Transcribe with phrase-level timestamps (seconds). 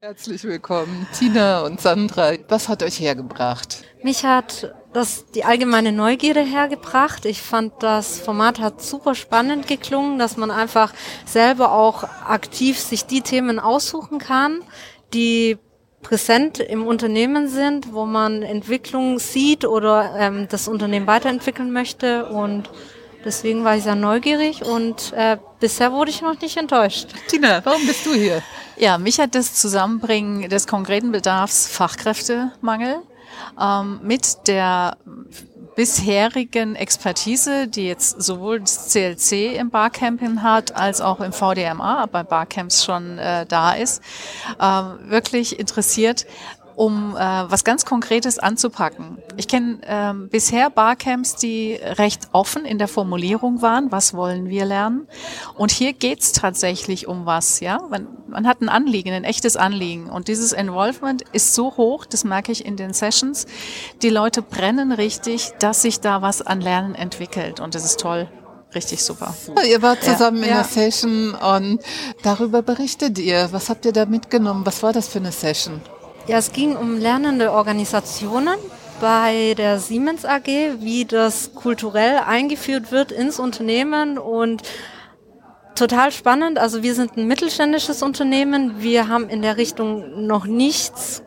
[0.00, 2.34] Herzlich willkommen, Tina und Sandra.
[2.46, 3.82] Was hat euch hergebracht?
[4.04, 7.24] Mich hat das die allgemeine Neugierde hergebracht.
[7.24, 10.94] Ich fand das Format hat super spannend geklungen, dass man einfach
[11.26, 14.60] selber auch aktiv sich die Themen aussuchen kann,
[15.14, 15.58] die
[16.00, 22.70] präsent im Unternehmen sind, wo man Entwicklung sieht oder ähm, das Unternehmen weiterentwickeln möchte und
[23.24, 27.08] Deswegen war ich sehr neugierig und äh, bisher wurde ich noch nicht enttäuscht.
[27.26, 28.42] Tina, warum bist du hier?
[28.80, 33.02] Ja, mich hat das Zusammenbringen des konkreten Bedarfs Fachkräftemangel
[33.60, 34.96] ähm, mit der
[35.74, 42.22] bisherigen Expertise, die jetzt sowohl das CLC im Barcamping hat, als auch im VDMA, bei
[42.22, 44.00] Barcamps schon äh, da ist,
[44.60, 44.64] äh,
[45.10, 46.26] wirklich interessiert,
[46.78, 49.18] um äh, was ganz Konkretes anzupacken.
[49.36, 54.64] Ich kenne ähm, bisher Barcamps, die recht offen in der Formulierung waren, was wollen wir
[54.64, 55.08] lernen.
[55.56, 57.80] Und hier geht's tatsächlich um was, ja.
[57.90, 60.08] Man, man hat ein Anliegen, ein echtes Anliegen.
[60.08, 63.46] Und dieses Involvement ist so hoch, das merke ich in den Sessions.
[64.02, 67.58] Die Leute brennen richtig, dass sich da was an Lernen entwickelt.
[67.58, 68.28] Und das ist toll
[68.74, 69.34] richtig super.
[69.66, 70.56] Ihr wart zusammen ja, in ja.
[70.58, 71.82] der Session und
[72.22, 73.48] darüber berichtet ihr.
[73.50, 74.64] Was habt ihr da mitgenommen?
[74.64, 75.80] Was war das für eine Session?
[76.28, 78.58] Ja, es ging um lernende Organisationen
[79.00, 80.46] bei der Siemens AG,
[80.78, 84.62] wie das kulturell eingeführt wird ins Unternehmen und
[85.74, 86.58] total spannend.
[86.58, 88.82] Also wir sind ein mittelständisches Unternehmen.
[88.82, 91.22] Wir haben in der Richtung noch nichts,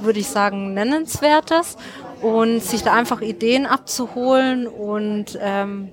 [0.00, 1.76] würde ich sagen, nennenswertes
[2.20, 5.92] und sich da einfach Ideen abzuholen und ähm,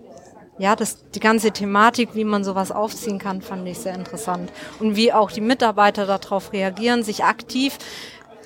[0.59, 4.51] ja, das, die ganze Thematik, wie man sowas aufziehen kann, fand ich sehr interessant.
[4.79, 7.77] Und wie auch die Mitarbeiter darauf reagieren, sich aktiv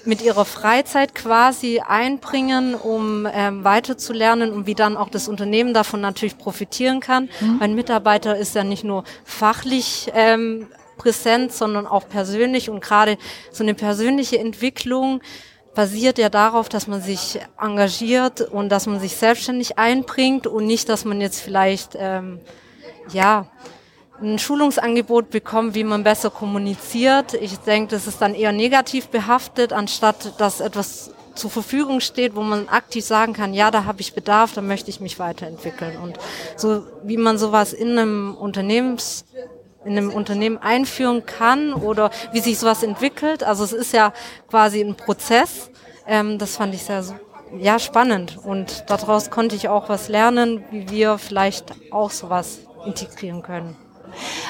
[0.08, 6.02] mit ihrer Freizeit quasi einbringen, um ähm, weiterzulernen und wie dann auch das Unternehmen davon
[6.02, 7.30] natürlich profitieren kann.
[7.42, 7.58] Mhm.
[7.62, 13.18] Ein Mitarbeiter ist ja nicht nur fachlich ähm, präsent, sondern auch persönlich und gerade
[13.52, 15.22] so eine persönliche Entwicklung
[15.76, 20.90] basiert ja darauf, dass man sich engagiert und dass man sich selbstständig einbringt und nicht,
[20.90, 22.40] dass man jetzt vielleicht ähm,
[23.12, 23.48] ja
[24.22, 27.34] ein Schulungsangebot bekommen, wie man besser kommuniziert.
[27.36, 32.42] Ich denke, das ist dann eher negativ behaftet, anstatt dass etwas zur Verfügung steht, wo
[32.42, 35.98] man aktiv sagen kann, ja, da habe ich Bedarf, da möchte ich mich weiterentwickeln.
[35.98, 36.18] Und
[36.56, 39.26] so wie man sowas in einem Unternehmens
[39.86, 43.44] in einem Unternehmen einführen kann oder wie sich sowas entwickelt.
[43.44, 44.12] Also es ist ja
[44.50, 45.72] quasi ein Prozess.
[46.06, 47.04] Ähm, das fand ich sehr
[47.58, 53.42] ja, spannend und daraus konnte ich auch was lernen, wie wir vielleicht auch sowas integrieren
[53.42, 53.78] können.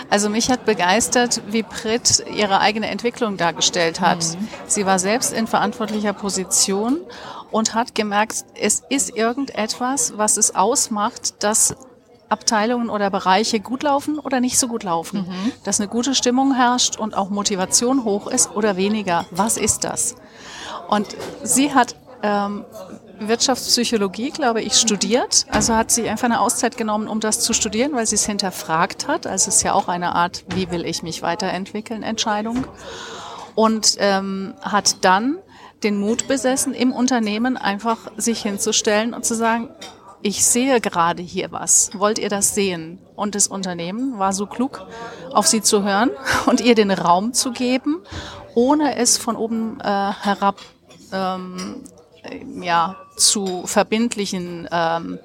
[0.09, 4.19] Also mich hat begeistert, wie Pritt ihre eigene Entwicklung dargestellt hat.
[4.19, 4.47] Mhm.
[4.67, 7.00] Sie war selbst in verantwortlicher Position
[7.51, 11.75] und hat gemerkt, es ist irgendetwas, was es ausmacht, dass
[12.29, 15.19] Abteilungen oder Bereiche gut laufen oder nicht so gut laufen.
[15.22, 15.51] Mhm.
[15.63, 19.25] Dass eine gute Stimmung herrscht und auch Motivation hoch ist oder weniger.
[19.31, 20.16] Was ist das?
[20.89, 22.66] Und sie hat ähm,
[23.19, 25.45] Wirtschaftspsychologie, glaube ich, studiert.
[25.50, 29.07] Also hat sie einfach eine Auszeit genommen, um das zu studieren, weil sie es hinterfragt
[29.07, 29.28] hat.
[29.28, 32.66] Also es ist ja auch eine Art, wie will ich mich weiterentwickeln, Entscheidung.
[33.56, 35.38] Und ähm, hat dann
[35.83, 39.69] den Mut besessen, im Unternehmen einfach sich hinzustellen und zu sagen,
[40.22, 41.91] ich sehe gerade hier was.
[41.94, 43.00] Wollt ihr das sehen?
[43.16, 44.85] Und das Unternehmen war so klug,
[45.31, 46.11] auf sie zu hören
[46.47, 48.01] und ihr den Raum zu geben,
[48.56, 50.57] ohne es von oben äh, herab
[51.13, 51.83] ähm,
[52.61, 55.19] ja, zu verbindlichen ähm,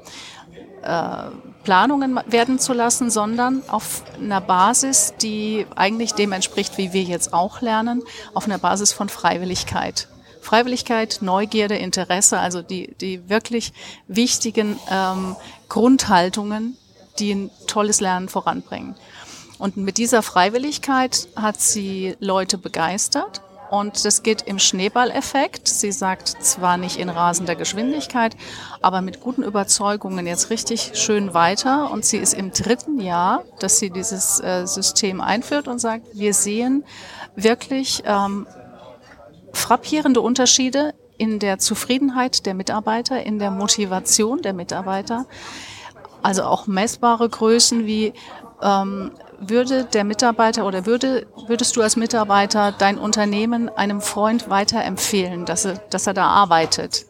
[0.83, 1.31] äh,
[1.65, 7.33] Planungen werden zu lassen, sondern auf einer Basis, die eigentlich dem entspricht, wie wir jetzt
[7.33, 8.03] auch lernen,
[8.35, 10.09] auf einer Basis von Freiwilligkeit.
[10.41, 13.73] Freiwilligkeit, Neugierde, Interesse, also die, die wirklich
[14.09, 15.37] wichtigen ähm,
[15.69, 16.77] Grundhaltungen,
[17.21, 18.97] die ein tolles Lernen voranbringen.
[19.59, 23.41] Und mit dieser Freiwilligkeit hat sie Leute begeistert
[23.73, 25.67] und das geht im Schneeballeffekt.
[25.67, 28.37] Sie sagt zwar nicht in rasender Geschwindigkeit,
[28.83, 31.91] aber mit guten Überzeugungen jetzt richtig schön weiter.
[31.91, 36.35] Und sie ist im dritten Jahr, dass sie dieses äh, System einführt und sagt, wir
[36.35, 36.85] sehen
[37.35, 38.47] wirklich ähm,
[39.55, 45.25] frappierende Unterschiede in der Zufriedenheit der Mitarbeiter, in der Motivation der Mitarbeiter.
[46.21, 48.13] Also auch messbare Größen wie
[48.61, 49.13] ähm,
[49.49, 55.65] würde der Mitarbeiter oder würde, würdest du als Mitarbeiter dein Unternehmen einem Freund weiterempfehlen, dass
[55.65, 57.07] er, dass er da arbeitet?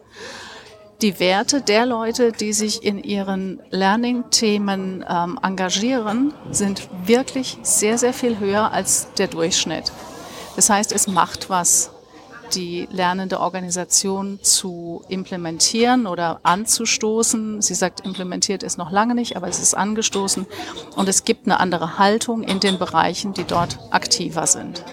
[1.02, 8.12] Die Werte der Leute, die sich in ihren Learning-Themen ähm, engagieren, sind wirklich sehr, sehr
[8.12, 9.92] viel höher als der Durchschnitt.
[10.54, 11.91] Das heißt, es macht was
[12.54, 17.62] die lernende Organisation zu implementieren oder anzustoßen.
[17.62, 20.46] Sie sagt, implementiert ist noch lange nicht, aber es ist angestoßen
[20.96, 24.84] und es gibt eine andere Haltung in den Bereichen, die dort aktiver sind.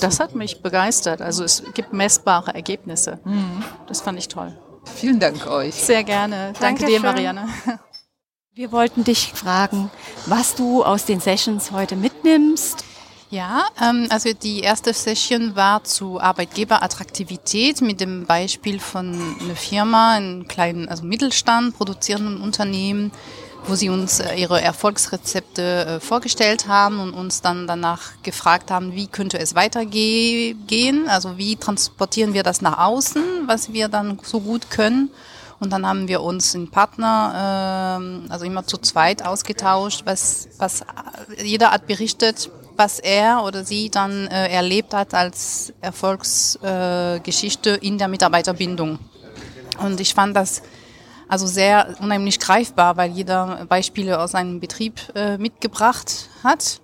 [0.00, 1.22] Das hat mich begeistert.
[1.22, 3.20] Also es gibt messbare Ergebnisse.
[3.24, 3.62] Mhm.
[3.86, 4.56] Das fand ich toll.
[4.84, 5.74] Vielen Dank euch.
[5.74, 6.52] Sehr gerne.
[6.60, 6.88] Danke Dankeschön.
[6.88, 7.48] dir, Marianne.
[8.52, 9.90] Wir wollten dich fragen,
[10.24, 12.84] was du aus den Sessions heute mitnimmst.
[13.28, 20.14] Ja, ähm, also die erste Session war zu Arbeitgeberattraktivität mit dem Beispiel von einer Firma,
[20.14, 23.10] einem kleinen, also Mittelstand, produzierenden Unternehmen,
[23.66, 28.94] wo sie uns äh, ihre Erfolgsrezepte äh, vorgestellt haben und uns dann danach gefragt haben,
[28.94, 34.40] wie könnte es weitergehen, also wie transportieren wir das nach außen, was wir dann so
[34.40, 35.10] gut können.
[35.58, 40.84] Und dann haben wir uns in Partner, äh, also immer zu zweit ausgetauscht, was, was
[41.42, 47.98] jeder hat berichtet, was er oder sie dann äh, erlebt hat als Erfolgsgeschichte äh, in
[47.98, 48.98] der Mitarbeiterbindung.
[49.82, 50.62] Und ich fand das
[51.28, 56.80] also sehr unheimlich greifbar, weil jeder Beispiele aus seinem Betrieb äh, mitgebracht hat.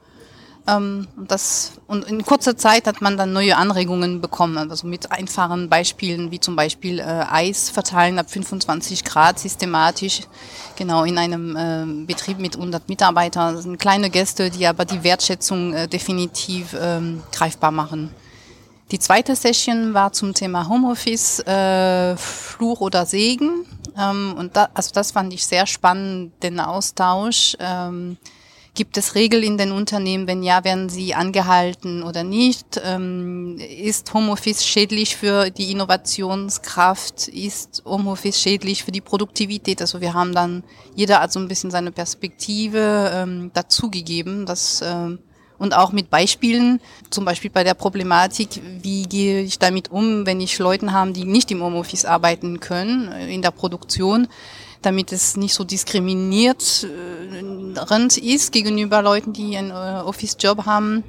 [0.66, 5.68] Ähm, das, und in kurzer Zeit hat man dann neue Anregungen bekommen, also mit einfachen
[5.68, 10.20] Beispielen, wie zum Beispiel äh, Eis verteilen ab 25 Grad systematisch,
[10.76, 13.56] genau in einem äh, Betrieb mit 100 Mitarbeitern.
[13.56, 18.14] Das sind kleine Gäste, die aber die Wertschätzung äh, definitiv ähm, greifbar machen.
[18.92, 23.64] Die zweite Session war zum Thema Homeoffice, äh, Fluch oder Segen.
[23.98, 27.56] Ähm, und da, also das fand ich sehr spannend, den Austausch.
[27.58, 28.16] Ähm,
[28.74, 30.26] Gibt es Regeln in den Unternehmen?
[30.26, 32.80] Wenn ja, werden sie angehalten oder nicht?
[32.82, 37.28] Ähm, ist Homeoffice schädlich für die Innovationskraft?
[37.28, 39.82] Ist Homeoffice schädlich für die Produktivität?
[39.82, 40.64] Also wir haben dann,
[40.94, 45.18] jeder hat so ein bisschen seine Perspektive ähm, dazugegeben, dass ähm,
[45.58, 46.80] und auch mit Beispielen,
[47.10, 51.24] zum Beispiel bei der Problematik, wie gehe ich damit um, wenn ich Leuten habe, die
[51.24, 54.28] nicht im Homeoffice arbeiten können, äh, in der Produktion
[54.82, 61.04] damit es nicht so diskriminierend äh, ist gegenüber Leuten, die einen äh, Office-Job haben.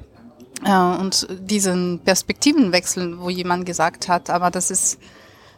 [0.64, 5.00] Äh, und diesen Perspektivenwechsel, wo jemand gesagt hat, aber das ist,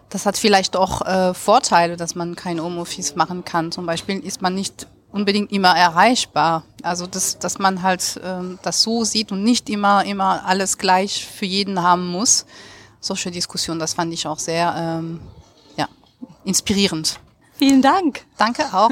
[0.09, 1.01] das hat vielleicht auch
[1.35, 3.71] Vorteile, dass man kein Homeoffice machen kann.
[3.71, 6.63] Zum Beispiel ist man nicht unbedingt immer erreichbar.
[6.83, 11.25] Also dass, dass man halt ähm, das so sieht und nicht immer immer alles gleich
[11.25, 12.45] für jeden haben muss.
[12.99, 15.21] Solche Diskussionen, das fand ich auch sehr ähm,
[15.77, 15.87] ja,
[16.43, 17.19] inspirierend.
[17.57, 18.25] Vielen Dank.
[18.37, 18.91] Danke auch.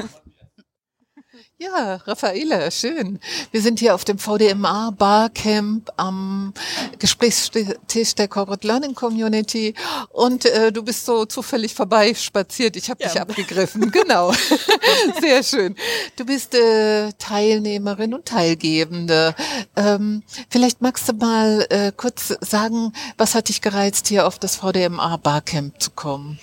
[1.56, 3.20] Ja, Raffaele, schön.
[3.52, 6.52] Wir sind hier auf dem VDMA Barcamp am
[6.98, 9.72] Gesprächstisch der Corporate Learning Community
[10.10, 12.76] und äh, du bist so zufällig vorbeispaziert.
[12.76, 13.08] Ich habe ja.
[13.08, 13.92] dich abgegriffen.
[13.92, 14.32] Genau.
[15.20, 15.76] Sehr schön.
[16.16, 19.36] Du bist äh, Teilnehmerin und Teilgebende.
[19.76, 24.56] Ähm, vielleicht magst du mal äh, kurz sagen, was hat dich gereizt, hier auf das
[24.56, 26.38] VDMA Barcamp zu kommen?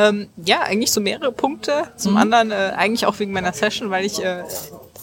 [0.00, 1.88] Ähm, ja, eigentlich so mehrere Punkte.
[1.96, 2.18] Zum mhm.
[2.18, 4.44] anderen äh, eigentlich auch wegen meiner Session, weil ich äh,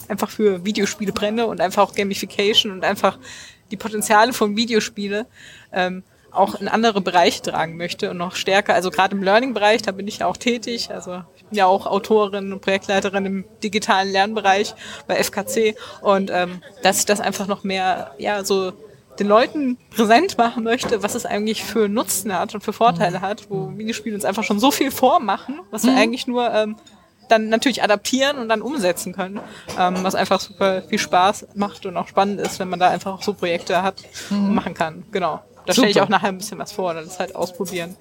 [0.08, 3.18] einfach für Videospiele brenne und einfach auch Gamification und einfach
[3.70, 5.26] die Potenziale von Videospiele
[5.72, 9.92] ähm, auch in andere Bereiche tragen möchte und noch stärker, also gerade im Learning-Bereich, da
[9.92, 14.10] bin ich ja auch tätig, also ich bin ja auch Autorin und Projektleiterin im digitalen
[14.10, 14.74] Lernbereich
[15.06, 18.72] bei FKC und ähm, dass ich das einfach noch mehr, ja, so
[19.18, 23.50] den Leuten präsent machen möchte, was es eigentlich für Nutzen hat und für Vorteile hat,
[23.50, 25.98] wo Videospiele uns einfach schon so viel vormachen, was wir mhm.
[25.98, 26.76] eigentlich nur ähm,
[27.28, 29.40] dann natürlich adaptieren und dann umsetzen können,
[29.78, 33.14] ähm, was einfach super viel Spaß macht und auch spannend ist, wenn man da einfach
[33.14, 34.46] auch so Projekte hat mhm.
[34.46, 35.04] und machen kann.
[35.10, 35.40] Genau.
[35.66, 37.94] Da stelle ich auch nachher ein bisschen was vor, dann ist halt ausprobieren.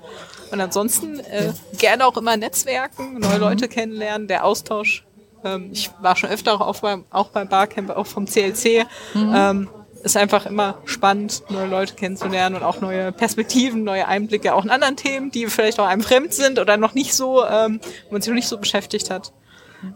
[0.51, 3.41] Und ansonsten äh, gerne auch immer Netzwerken, neue mhm.
[3.41, 5.05] Leute kennenlernen, der Austausch.
[5.43, 8.86] Ähm, ich war schon öfter auch, beim, auch beim Barcamp, auch vom CLC.
[9.13, 9.33] Mhm.
[9.36, 9.69] Ähm,
[10.04, 14.70] ist einfach immer spannend, neue Leute kennenzulernen und auch neue Perspektiven, neue Einblicke auch in
[14.70, 18.22] anderen Themen, die vielleicht auch einem fremd sind oder noch nicht so, ähm, wo man
[18.22, 19.34] sich noch nicht so beschäftigt hat.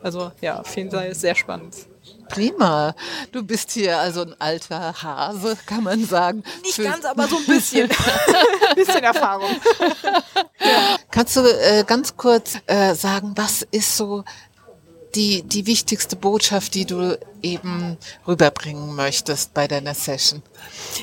[0.03, 1.75] Also ja, auf jeden Fall sehr spannend.
[2.29, 2.96] Prima.
[3.31, 6.43] Du bist hier also ein alter Hase, kann man sagen.
[6.63, 7.89] Nicht Für ganz, aber so ein bisschen.
[7.89, 9.51] ein bisschen Erfahrung.
[10.60, 10.98] Ja.
[11.10, 14.24] Kannst du äh, ganz kurz äh, sagen, was ist so
[15.15, 20.41] die, die wichtigste Botschaft, die du eben rüberbringen möchtest bei deiner Session?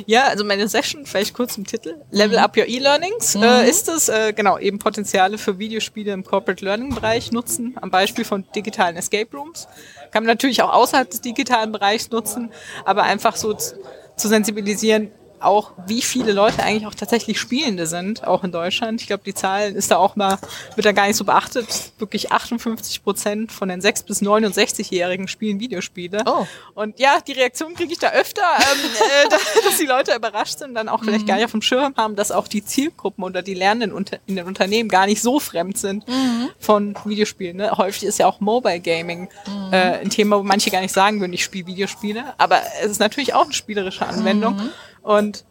[0.06, 2.44] Ja, also meine Session, vielleicht kurz im Titel, Level mhm.
[2.44, 3.42] Up Your E-Learnings, mhm.
[3.42, 7.90] äh, ist es, äh, genau, eben Potenziale für Videospiele im Corporate Learning Bereich nutzen, am
[7.90, 9.68] Beispiel von digitalen Escape Rooms.
[10.10, 12.50] Kann man natürlich auch außerhalb des digitalen Bereichs nutzen,
[12.84, 15.10] aber einfach so zu sensibilisieren,
[15.40, 19.00] auch, wie viele Leute eigentlich auch tatsächlich Spielende sind, auch in Deutschland.
[19.00, 20.38] Ich glaube, die Zahl ist da auch mal,
[20.74, 21.66] wird da gar nicht so beachtet.
[21.98, 26.22] Wirklich 58 Prozent von den 6- bis 69-Jährigen spielen Videospiele.
[26.26, 26.46] Oh.
[26.74, 28.90] Und ja, die Reaktion kriege ich da öfter, ähm,
[29.26, 29.28] äh,
[29.64, 31.26] dass die Leute überrascht sind, dann auch vielleicht mhm.
[31.26, 34.46] gar nicht auf dem Schirm haben, dass auch die Zielgruppen oder die Lernenden in den
[34.46, 36.50] Unternehmen gar nicht so fremd sind mhm.
[36.58, 37.56] von Videospielen.
[37.56, 37.72] Ne?
[37.76, 39.72] Häufig ist ja auch Mobile Gaming mhm.
[39.72, 42.34] äh, ein Thema, wo manche gar nicht sagen würden, ich spiele Videospiele.
[42.38, 44.70] Aber es ist natürlich auch eine spielerische Anwendung.
[45.02, 45.44] Und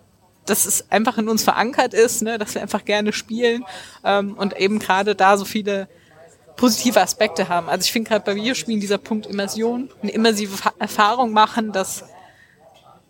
[0.45, 3.65] dass es einfach in uns verankert ist, ne, dass wir einfach gerne spielen
[4.03, 5.87] ähm, und eben gerade da so viele
[6.55, 7.69] positive Aspekte haben.
[7.69, 12.05] Also ich finde gerade bei Videospielen dieser Punkt Immersion, eine immersive Erfahrung machen, dass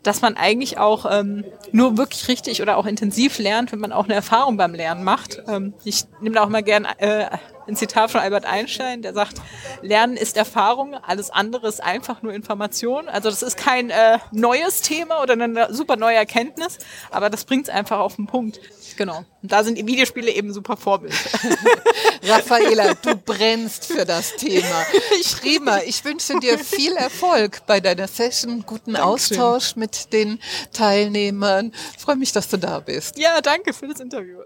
[0.04, 4.06] dass man eigentlich auch ähm, nur wirklich richtig oder auch intensiv lernt, wenn man auch
[4.06, 5.42] eine Erfahrung beim Lernen macht.
[5.50, 7.26] Ähm, ich nehme da auch mal gern äh,
[7.68, 9.42] ein Zitat von Albert Einstein, der sagt,
[9.82, 13.08] Lernen ist Erfahrung, alles andere ist einfach nur Information.
[13.10, 16.78] Also das ist kein äh, neues Thema oder eine super neue Erkenntnis,
[17.12, 18.60] aber das bringt es einfach auf den Punkt.
[18.98, 19.24] Genau.
[19.44, 21.14] Und da sind die Videospiele eben super Vorbild.
[22.24, 24.86] Raffaela, du brennst für das Thema.
[25.40, 25.80] Prima.
[25.86, 29.40] Ich wünsche dir viel Erfolg bei deiner Session, guten Dankeschön.
[29.40, 30.40] Austausch mit den
[30.74, 31.72] Teilnehmern.
[31.96, 33.18] Ich freue mich, dass du da bist.
[33.18, 34.40] Ja, danke für das Interview.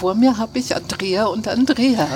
[0.00, 2.08] Vor mir habe ich Andrea und Andrea.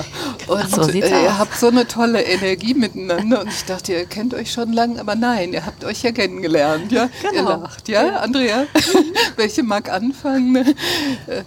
[0.48, 3.42] Und so, äh, ihr habt so eine tolle Energie miteinander.
[3.42, 6.90] Und ich dachte, ihr kennt euch schon lange, aber nein, ihr habt euch ja kennengelernt.
[6.90, 7.10] Ja?
[7.30, 7.50] Genau.
[7.50, 8.16] Ihr lacht, ja, ja.
[8.16, 8.64] Andrea?
[9.36, 10.74] Welche mag anfangen?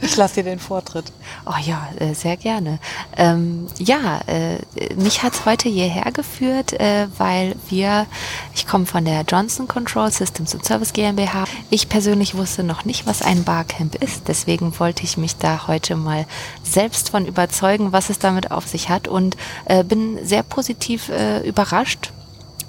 [0.01, 1.11] Ich lasse dir den Vortritt.
[1.45, 2.77] Oh ja, äh, sehr gerne.
[3.15, 4.59] Ähm, ja, äh,
[4.95, 8.05] mich hat es heute hierher geführt, äh, weil wir,
[8.53, 11.45] ich komme von der Johnson Control Systems und Service GmbH.
[11.71, 14.27] Ich persönlich wusste noch nicht, was ein Barcamp ist.
[14.27, 16.25] Deswegen wollte ich mich da heute mal
[16.63, 21.47] selbst von überzeugen, was es damit auf sich hat und äh, bin sehr positiv äh,
[21.47, 22.11] überrascht,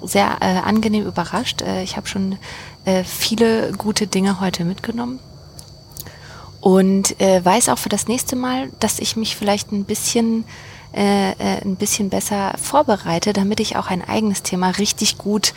[0.01, 1.61] sehr äh, angenehm überrascht.
[1.61, 2.37] Äh, ich habe schon
[2.85, 5.19] äh, viele gute Dinge heute mitgenommen
[6.61, 10.45] und äh, weiß auch für das nächste Mal, dass ich mich vielleicht ein bisschen
[10.91, 15.53] äh, äh, ein bisschen besser vorbereite, damit ich auch ein eigenes Thema richtig gut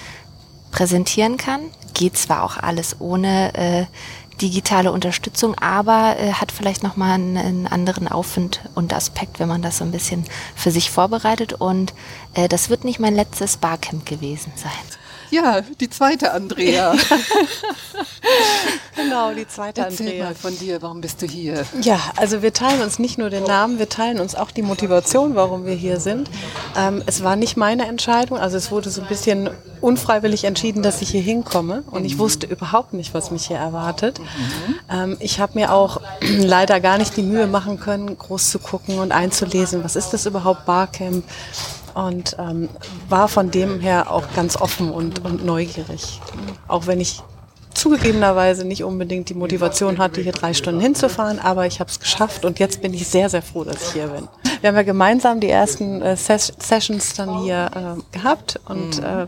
[0.71, 1.63] präsentieren kann.
[1.95, 3.87] Geht zwar auch alles ohne äh,
[4.43, 9.63] digitale Unterstützung, aber äh, hat vielleicht nochmal einen, einen anderen Aufwind und Aspekt, wenn man
[9.63, 11.55] das so ein bisschen für sich vorbereitet.
[11.55, 11.95] Und
[12.35, 14.71] äh, das wird nicht mein letztes Barcamp gewesen sein.
[15.33, 16.95] Ja, die zweite Andrea.
[18.97, 20.25] genau, die zweite Erzähl Andrea.
[20.27, 21.65] mal von dir, warum bist du hier?
[21.81, 25.35] Ja, also wir teilen uns nicht nur den Namen, wir teilen uns auch die Motivation,
[25.35, 26.29] warum wir hier sind.
[26.77, 29.49] Ähm, es war nicht meine Entscheidung, also es wurde so ein bisschen
[29.81, 34.19] unfreiwillig entschieden, dass ich hier hinkomme und ich wusste überhaupt nicht, was mich hier erwartet.
[34.19, 34.75] Mhm.
[34.91, 38.99] Ähm, ich habe mir auch leider gar nicht die Mühe machen können, groß zu gucken
[38.99, 41.25] und einzulesen, was ist das überhaupt Barcamp?
[41.95, 42.69] Und ähm,
[43.09, 46.21] war von dem her auch ganz offen und, und neugierig.
[46.69, 47.23] Auch wenn ich
[47.75, 52.45] zugegebenerweise nicht unbedingt die Motivation hatte, hier drei Stunden hinzufahren, aber ich habe es geschafft
[52.45, 54.29] und jetzt bin ich sehr, sehr froh, dass ich hier bin.
[54.61, 59.05] Wir haben ja gemeinsam die ersten äh, Ses Sessions dann hier äh, gehabt und mhm.
[59.05, 59.27] äh,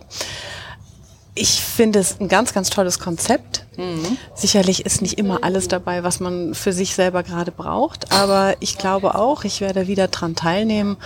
[1.35, 3.65] ich finde es ein ganz, ganz tolles Konzept.
[3.77, 4.19] Mhm.
[4.35, 8.79] Sicherlich ist nicht immer alles dabei, was man für sich selber gerade braucht, aber ich
[8.79, 10.97] glaube auch, ich werde wieder dran teilnehmen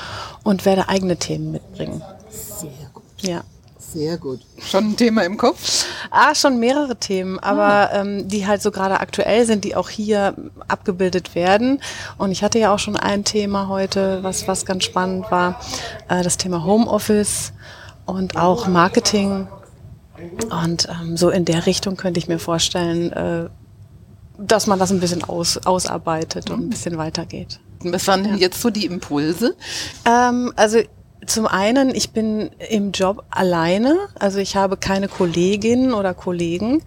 [0.42, 2.02] und werde eigene Themen mitbringen.
[2.30, 3.04] Sehr gut.
[3.20, 3.42] Ja.
[3.90, 4.40] Sehr gut.
[4.58, 5.86] Schon ein Thema im Kopf?
[6.10, 8.00] Ah, schon mehrere Themen, aber ah.
[8.00, 10.34] ähm, die halt so gerade aktuell sind, die auch hier
[10.66, 11.80] abgebildet werden.
[12.18, 15.58] Und ich hatte ja auch schon ein Thema heute, was, was ganz spannend war,
[16.10, 17.52] äh, das Thema Homeoffice
[18.04, 19.48] und auch Marketing
[20.50, 23.48] und ähm, so in der Richtung könnte ich mir vorstellen, äh,
[24.38, 27.60] dass man das ein bisschen aus, ausarbeitet und ein bisschen weitergeht.
[27.80, 29.56] Was waren denn jetzt so die Impulse?
[30.04, 30.78] Ähm, also
[31.28, 36.82] zum einen, ich bin im Job alleine, also ich habe keine Kolleginnen oder Kollegen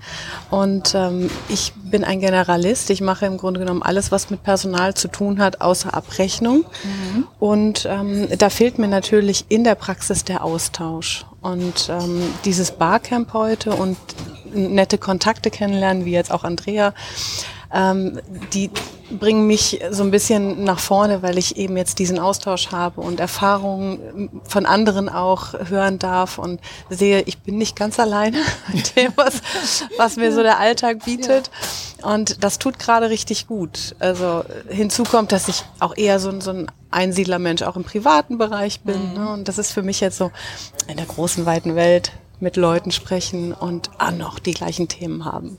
[0.49, 2.89] und ähm, ich bin ein Generalist.
[2.89, 6.65] Ich mache im Grunde genommen alles, was mit Personal zu tun hat, außer Abrechnung.
[6.83, 7.27] Mhm.
[7.39, 11.25] Und ähm, da fehlt mir natürlich in der Praxis der Austausch.
[11.41, 13.97] Und ähm, dieses Barcamp heute und
[14.53, 16.93] nette Kontakte kennenlernen, wie jetzt auch Andrea,
[17.73, 18.19] ähm,
[18.53, 18.69] die
[19.19, 23.19] bringen mich so ein bisschen nach vorne, weil ich eben jetzt diesen Austausch habe und
[23.19, 28.37] Erfahrungen von anderen auch hören darf und sehe, ich bin nicht ganz alleine
[28.73, 29.41] mit dem, was,
[29.97, 31.51] was mir so der Alltag bietet.
[32.03, 33.95] Und das tut gerade richtig gut.
[33.99, 38.81] Also hinzu kommt, dass ich auch eher so, so ein Einsiedlermensch auch im privaten Bereich
[38.81, 39.09] bin.
[39.09, 39.13] Mhm.
[39.13, 39.29] Ne?
[39.33, 40.31] Und das ist für mich jetzt so
[40.87, 45.57] in der großen, weiten Welt mit Leuten sprechen und auch noch die gleichen Themen haben.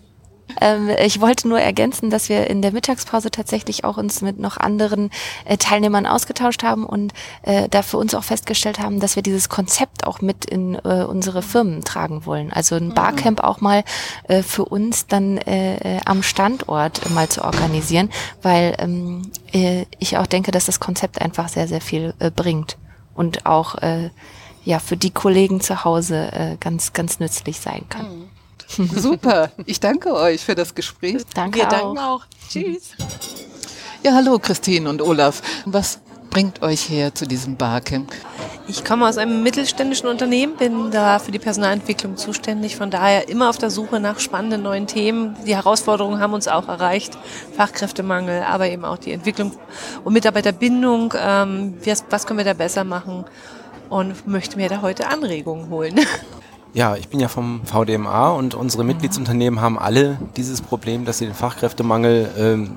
[0.60, 4.56] Ähm, ich wollte nur ergänzen, dass wir in der Mittagspause tatsächlich auch uns mit noch
[4.56, 5.10] anderen
[5.44, 9.48] äh, Teilnehmern ausgetauscht haben und äh, da für uns auch festgestellt haben, dass wir dieses
[9.48, 12.52] Konzept auch mit in äh, unsere Firmen tragen wollen.
[12.52, 12.94] Also ein mhm.
[12.94, 13.84] Barcamp auch mal
[14.28, 18.10] äh, für uns dann äh, äh, am Standort mal zu organisieren,
[18.42, 19.22] weil ähm,
[19.52, 22.78] äh, ich auch denke, dass das Konzept einfach sehr, sehr viel äh, bringt
[23.14, 24.10] und auch äh,
[24.64, 28.06] ja für die Kollegen zu Hause äh, ganz, ganz nützlich sein kann.
[28.06, 28.31] Mhm.
[28.96, 29.50] Super.
[29.66, 31.22] Ich danke euch für das Gespräch.
[31.34, 31.70] Danke Wir auch.
[31.70, 32.24] danken auch.
[32.48, 32.92] Tschüss.
[34.02, 35.42] Ja, hallo Christine und Olaf.
[35.64, 36.00] Was
[36.30, 38.12] bringt euch her zu diesem Barcamp?
[38.68, 43.50] Ich komme aus einem mittelständischen Unternehmen, bin da für die Personalentwicklung zuständig, von daher immer
[43.50, 45.36] auf der Suche nach spannenden neuen Themen.
[45.46, 47.18] Die Herausforderungen haben uns auch erreicht,
[47.56, 49.52] Fachkräftemangel, aber eben auch die Entwicklung
[50.04, 51.12] und Mitarbeiterbindung.
[51.18, 53.24] Ähm, was, was können wir da besser machen?
[53.90, 56.00] Und möchte mir da heute Anregungen holen.
[56.74, 61.26] Ja, ich bin ja vom VDMA und unsere Mitgliedsunternehmen haben alle dieses Problem, dass sie
[61.26, 62.76] den Fachkräftemangel ähm,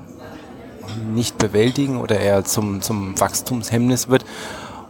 [1.14, 4.26] nicht bewältigen oder eher zum, zum Wachstumshemmnis wird.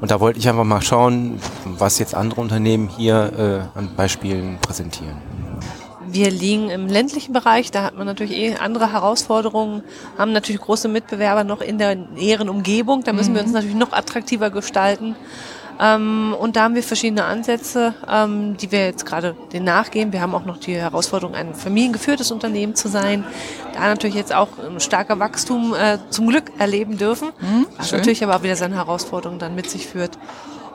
[0.00, 4.58] Und da wollte ich einfach mal schauen, was jetzt andere Unternehmen hier äh, an Beispielen
[4.60, 5.16] präsentieren.
[6.08, 9.82] Wir liegen im ländlichen Bereich, da hat man natürlich eh andere Herausforderungen,
[10.18, 13.54] haben natürlich große Mitbewerber noch in der näheren Umgebung, da müssen wir uns mhm.
[13.54, 15.14] natürlich noch attraktiver gestalten.
[15.80, 20.12] Ähm, und da haben wir verschiedene Ansätze, ähm, die wir jetzt gerade den nachgehen.
[20.12, 23.25] Wir haben auch noch die Herausforderung, ein familiengeführtes Unternehmen zu sein.
[23.75, 27.99] Da natürlich jetzt auch ein starker Wachstum äh, zum Glück erleben dürfen, mhm, was schön.
[27.99, 30.18] natürlich aber auch wieder seine Herausforderungen dann mit sich führt.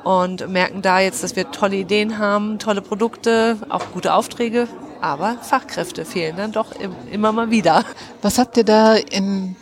[0.04, 4.68] Und merken da jetzt, dass wir tolle Ideen haben, tolle Produkte, auch gute Aufträge,
[5.00, 6.68] aber Fachkräfte fehlen dann doch
[7.12, 7.84] immer mal wieder.
[8.22, 9.56] Was habt ihr da in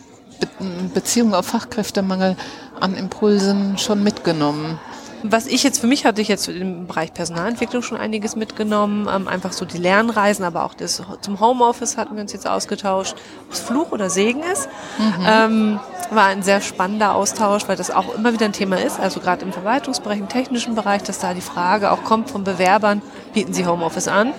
[0.94, 2.36] Beziehung auf Fachkräftemangel
[2.78, 4.78] an Impulsen schon mitgenommen?
[5.22, 9.28] Was ich jetzt für mich hatte ich jetzt im Bereich Personalentwicklung schon einiges mitgenommen, ähm,
[9.28, 13.14] einfach so die Lernreisen, aber auch das zum Homeoffice hatten wir uns jetzt ausgetauscht,
[13.46, 14.68] ob es Fluch oder Segen ist.
[14.98, 15.26] Mhm.
[15.26, 19.20] Ähm, war ein sehr spannender Austausch, weil das auch immer wieder ein Thema ist, also
[19.20, 23.52] gerade im Verwaltungsbereich, im technischen Bereich, dass da die Frage auch kommt von Bewerbern, bieten
[23.52, 24.32] sie Homeoffice an?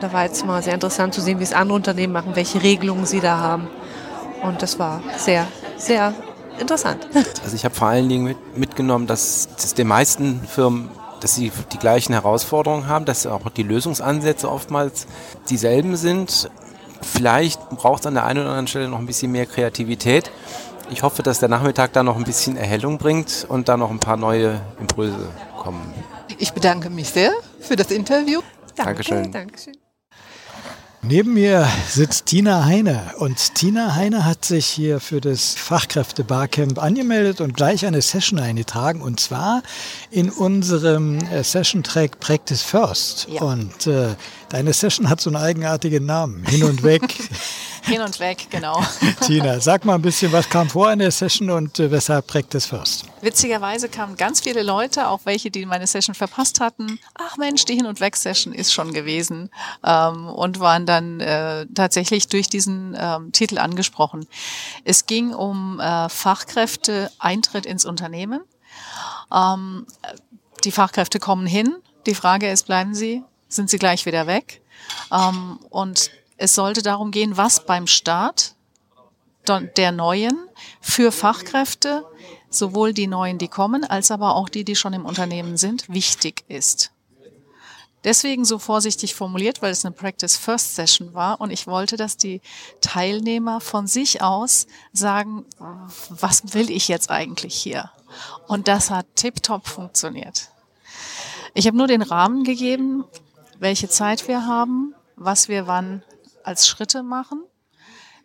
[0.00, 3.06] Da war jetzt mal sehr interessant zu sehen, wie es andere Unternehmen machen, welche Regelungen
[3.06, 3.68] sie da haben.
[4.42, 5.46] Und das war sehr,
[5.78, 6.12] sehr
[6.60, 7.06] interessant.
[7.44, 11.50] Also ich habe vor allen Dingen mit, mitgenommen, dass, dass den meisten Firmen dass sie
[11.72, 15.06] die gleichen Herausforderungen haben, dass auch die Lösungsansätze oftmals
[15.48, 16.50] dieselben sind.
[17.00, 20.30] Vielleicht braucht es an der einen oder anderen Stelle noch ein bisschen mehr Kreativität.
[20.90, 23.98] Ich hoffe, dass der Nachmittag da noch ein bisschen Erhellung bringt und da noch ein
[23.98, 25.92] paar neue Impulse kommen.
[26.38, 28.40] Ich bedanke mich sehr für das Interview.
[28.76, 29.32] Danke, Dankeschön.
[29.32, 29.76] Dankeschön.
[31.08, 37.40] Neben mir sitzt Tina Heine und Tina Heine hat sich hier für das Fachkräfte-Barcamp angemeldet
[37.40, 39.62] und gleich eine Session eingetragen und zwar
[40.10, 43.28] in unserem äh, Session-Track Practice First.
[43.30, 43.42] Ja.
[43.42, 44.16] Und äh,
[44.48, 47.02] deine Session hat so einen eigenartigen Namen, hin und weg.
[47.86, 48.82] hin und weg, genau.
[49.20, 52.66] Tina, sag mal ein bisschen, was kam vor in der Session und äh, weshalb Practice
[52.66, 53.04] First?
[53.20, 56.98] Witzigerweise kamen ganz viele Leute, auch welche, die meine Session verpasst hatten.
[57.14, 59.50] Ach Mensch, die Hin- und Weg-Session ist schon gewesen
[59.84, 64.26] ähm, und waren dann äh, tatsächlich durch diesen ähm, Titel angesprochen.
[64.84, 68.40] Es ging um äh, Fachkräfte, Eintritt ins Unternehmen.
[69.32, 69.86] Ähm,
[70.64, 71.76] die Fachkräfte kommen hin.
[72.06, 73.22] Die Frage ist, bleiben sie?
[73.48, 74.60] Sind sie gleich wieder weg?
[75.12, 78.54] Ähm, und es sollte darum gehen, was beim Start
[79.76, 80.36] der Neuen
[80.80, 82.04] für Fachkräfte,
[82.50, 86.44] sowohl die Neuen, die kommen, als aber auch die, die schon im Unternehmen sind, wichtig
[86.48, 86.90] ist.
[88.04, 92.16] Deswegen so vorsichtig formuliert, weil es eine Practice First Session war und ich wollte, dass
[92.16, 92.40] die
[92.80, 95.44] Teilnehmer von sich aus sagen,
[96.08, 97.90] was will ich jetzt eigentlich hier?
[98.46, 100.50] Und das hat tiptop funktioniert.
[101.54, 103.04] Ich habe nur den Rahmen gegeben,
[103.58, 106.02] welche Zeit wir haben, was wir wann
[106.46, 107.42] als Schritte machen,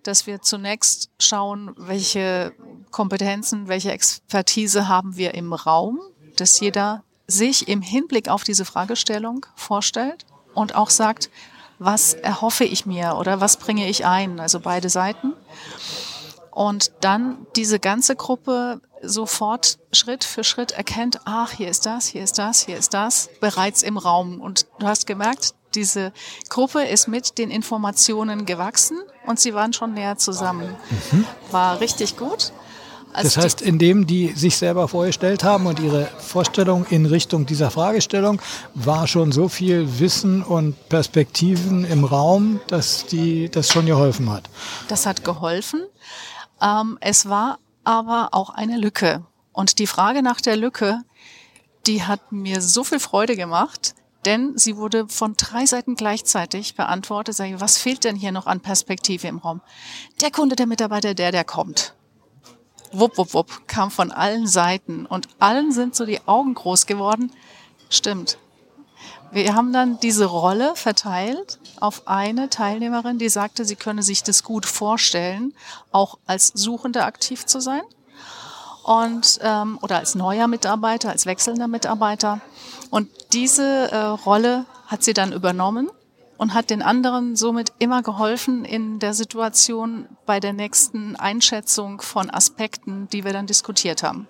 [0.04, 2.54] dass wir zunächst schauen, welche
[2.92, 6.00] Kompetenzen, welche Expertise haben wir im Raum,
[6.38, 11.30] dass jeder sich im Hinblick auf diese Fragestellung vorstellt und auch sagt,
[11.80, 15.34] was erhoffe ich mir oder was bringe ich ein, also beide Seiten.
[16.52, 22.24] Und dann diese ganze Gruppe sofort Schritt für Schritt erkennt, ach, hier ist das, hier
[22.24, 24.42] ist das, hier ist das, bereits im Raum.
[24.42, 26.14] Und du hast gemerkt, diese
[26.50, 30.76] Gruppe ist mit den Informationen gewachsen und sie waren schon näher zusammen.
[31.12, 31.26] Mhm.
[31.52, 32.52] War richtig gut.
[33.14, 37.70] Also das heißt, indem die sich selber vorgestellt haben und ihre Vorstellung in Richtung dieser
[37.70, 38.42] Fragestellung,
[38.74, 44.50] war schon so viel Wissen und Perspektiven im Raum, dass die das schon geholfen hat.
[44.88, 45.82] Das hat geholfen.
[46.62, 49.26] Ähm, es war aber auch eine Lücke.
[49.52, 51.00] Und die Frage nach der Lücke,
[51.88, 57.36] die hat mir so viel Freude gemacht, denn sie wurde von drei Seiten gleichzeitig beantwortet.
[57.36, 59.62] Sag ich, was fehlt denn hier noch an Perspektive im Raum?
[60.22, 61.94] Der Kunde, der Mitarbeiter, der, der kommt.
[62.92, 67.32] Wupp, wupp, wupp, kam von allen Seiten und allen sind so die Augen groß geworden.
[67.90, 68.38] Stimmt.
[69.32, 74.44] Wir haben dann diese Rolle verteilt auf eine Teilnehmerin, die sagte, sie könne sich das
[74.44, 75.54] gut vorstellen,
[75.92, 77.82] auch als Suchende aktiv zu sein
[78.84, 82.42] und ähm, oder als neuer Mitarbeiter, als wechselnder Mitarbeiter.
[82.92, 85.90] Und diese äh, Rolle hat sie dann übernommen
[86.38, 92.30] und hat den anderen somit immer geholfen in der Situation bei der nächsten Einschätzung von
[92.30, 94.28] Aspekten, die wir dann diskutiert haben.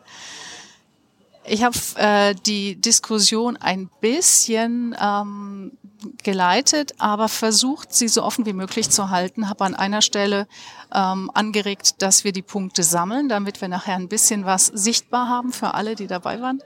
[1.43, 5.71] Ich habe äh, die Diskussion ein bisschen ähm,
[6.23, 9.49] geleitet, aber versucht, sie so offen wie möglich zu halten.
[9.49, 10.47] Habe an einer Stelle
[10.93, 15.51] ähm, angeregt, dass wir die Punkte sammeln, damit wir nachher ein bisschen was sichtbar haben
[15.51, 16.61] für alle, die dabei waren.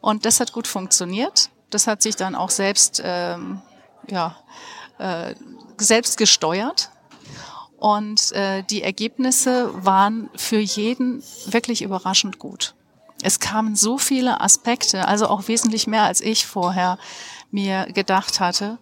[0.00, 1.50] Und das hat gut funktioniert.
[1.70, 3.60] Das hat sich dann auch selbst, ähm,
[4.08, 4.36] ja,
[4.98, 5.34] äh,
[5.78, 6.90] selbst gesteuert.
[7.76, 12.75] Und äh, die Ergebnisse waren für jeden wirklich überraschend gut.
[13.26, 16.96] Es kamen so viele Aspekte, also auch wesentlich mehr als ich vorher
[17.50, 18.78] mir gedacht hatte,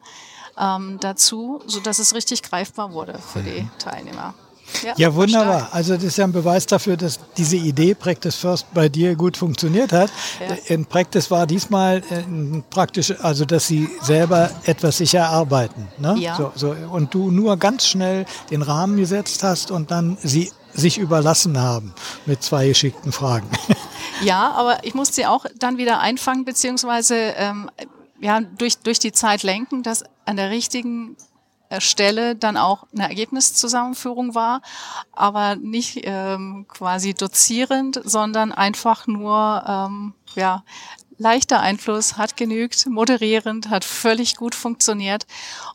[0.59, 3.67] ähm, dazu, so dass es richtig greifbar wurde für die.
[3.79, 4.35] Teilnehmer.
[4.97, 5.69] Ja, wunderbar.
[5.73, 9.39] Also das ist ja ein Beweis dafür, dass diese Idee Practice First bei dir gut
[9.39, 10.11] funktioniert hat.
[10.41, 10.75] Ja.
[10.75, 15.89] In Practice war diesmal äh, praktisch, also dass sie selber etwas sich erarbeiten.
[15.97, 16.17] Ne?
[16.19, 16.37] Ja.
[16.37, 20.99] So, so, und du nur ganz schnell den Rahmen gesetzt hast und dann sie sich
[20.99, 21.95] überlassen haben
[22.27, 23.49] mit zwei geschickten Fragen.
[24.23, 27.71] Ja, aber ich musste sie auch dann wieder einfangen, beziehungsweise ähm,
[28.21, 31.17] ja, durch, durch die Zeit lenken, dass an der richtigen
[31.69, 34.63] äh, Stelle dann auch eine Ergebniszusammenführung war,
[35.13, 40.63] aber nicht ähm, quasi dozierend, sondern einfach nur ähm, ja,
[41.19, 45.27] leichter Einfluss, hat genügt, moderierend, hat völlig gut funktioniert.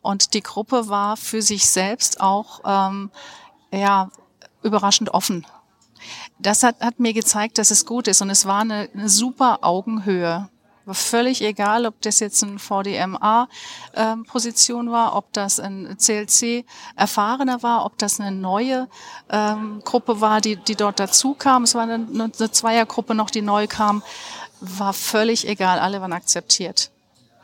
[0.01, 3.11] Und die Gruppe war für sich selbst auch ähm,
[3.71, 4.09] ja,
[4.63, 5.45] überraschend offen
[6.39, 9.59] das hat, hat mir gezeigt, dass es gut ist und es war eine, eine super
[9.61, 10.47] Augenhöhe.
[10.85, 17.99] War völlig egal, ob das jetzt ein VDMA-Position war, ob das ein CLC-Erfahrener war, ob
[17.99, 18.87] das eine neue
[19.29, 21.61] ähm, Gruppe war, die, die dort dazu kam.
[21.63, 24.01] Es war eine, eine Zweiergruppe noch, die neu kam.
[24.61, 26.89] War völlig egal, alle waren akzeptiert.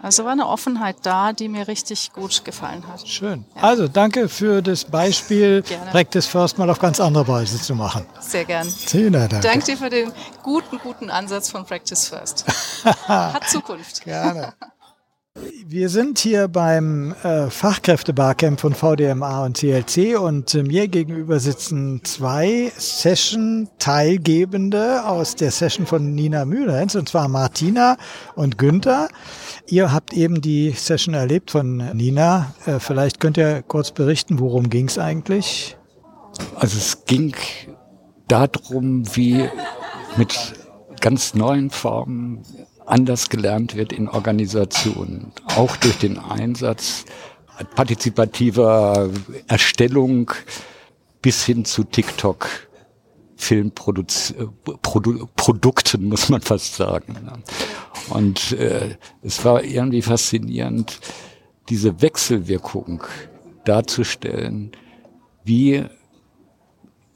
[0.01, 3.07] Also war eine Offenheit da, die mir richtig gut gefallen hat.
[3.07, 3.45] Schön.
[3.55, 5.63] Also danke für das Beispiel.
[5.91, 8.05] Practice First mal auf ganz andere Weise zu machen.
[8.19, 8.67] Sehr gern.
[8.87, 9.47] Tina, danke.
[9.47, 10.11] Danke dir für den
[10.43, 12.45] guten, guten Ansatz von Practice First.
[13.07, 14.03] Hat Zukunft.
[14.03, 14.53] Gerne.
[15.65, 22.05] Wir sind hier beim äh, Fachkräftebarcamp von VDMA und CLC und äh, mir gegenüber sitzen
[22.05, 27.97] zwei Session-Teilgebende aus der Session von Nina Mühlens, und zwar Martina
[28.35, 29.09] und Günther.
[29.67, 32.53] Ihr habt eben die Session erlebt von Nina.
[32.65, 35.75] Äh, vielleicht könnt ihr kurz berichten, worum ging es eigentlich?
[36.55, 37.35] Also es ging
[38.27, 39.49] darum, wie
[40.17, 40.53] mit
[41.01, 42.43] ganz neuen Formen
[42.85, 47.05] anders gelernt wird in Organisationen, auch durch den Einsatz
[47.75, 49.09] partizipativer
[49.47, 50.31] Erstellung
[51.21, 52.47] bis hin zu TikTok.
[53.35, 57.15] Filmprodukten, muss man fast sagen.
[58.09, 60.99] Und äh, es war irgendwie faszinierend,
[61.69, 63.03] diese Wechselwirkung
[63.65, 64.71] darzustellen,
[65.43, 65.85] wie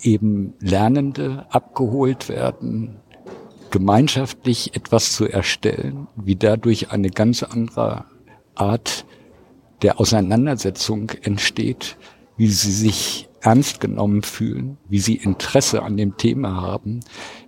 [0.01, 2.97] eben Lernende abgeholt werden,
[3.71, 8.05] gemeinschaftlich etwas zu erstellen, wie dadurch eine ganz andere
[8.55, 9.05] Art
[9.81, 11.97] der Auseinandersetzung entsteht,
[12.37, 17.01] wie sie sich ernst genommen fühlen, wie sie Interesse an dem Thema haben,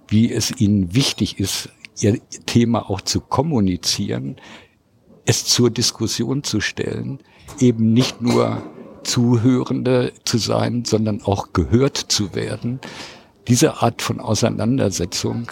[0.08, 4.38] wie es ihnen wichtig ist, ihr Thema auch zu kommunizieren,
[5.26, 7.20] es zur Diskussion zu stellen,
[7.60, 8.62] eben nicht nur
[9.04, 12.80] Zuhörende zu sein, sondern auch gehört zu werden.
[13.48, 15.48] Diese Art von Auseinandersetzung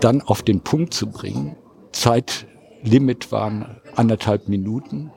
[0.00, 1.56] dann auf den Punkt zu bringen.
[1.92, 5.10] Zeitlimit waren anderthalb Minuten.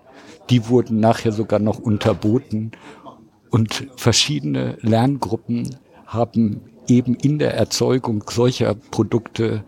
[0.50, 2.72] Die wurden nachher sogar noch unterboten.
[3.50, 9.64] Und verschiedene Lerngruppen haben eben in der Erzeugung solcher Produkte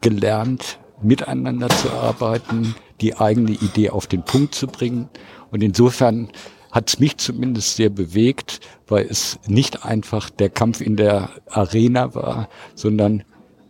[0.00, 5.08] gelernt, miteinander zu arbeiten, die eigene Idee auf den Punkt zu bringen.
[5.50, 6.28] Und insofern
[6.70, 12.14] hat es mich zumindest sehr bewegt, weil es nicht einfach der Kampf in der Arena
[12.14, 13.24] war, sondern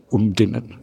[0.08, 0.78] um den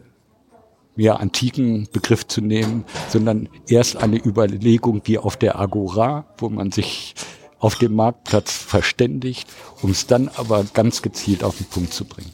[0.94, 6.70] mehr antiken Begriff zu nehmen, sondern erst eine Überlegung wie auf der Agora, wo man
[6.70, 7.14] sich
[7.62, 9.48] auf dem Marktplatz verständigt,
[9.82, 12.30] um es dann aber ganz gezielt auf den Punkt zu bringen.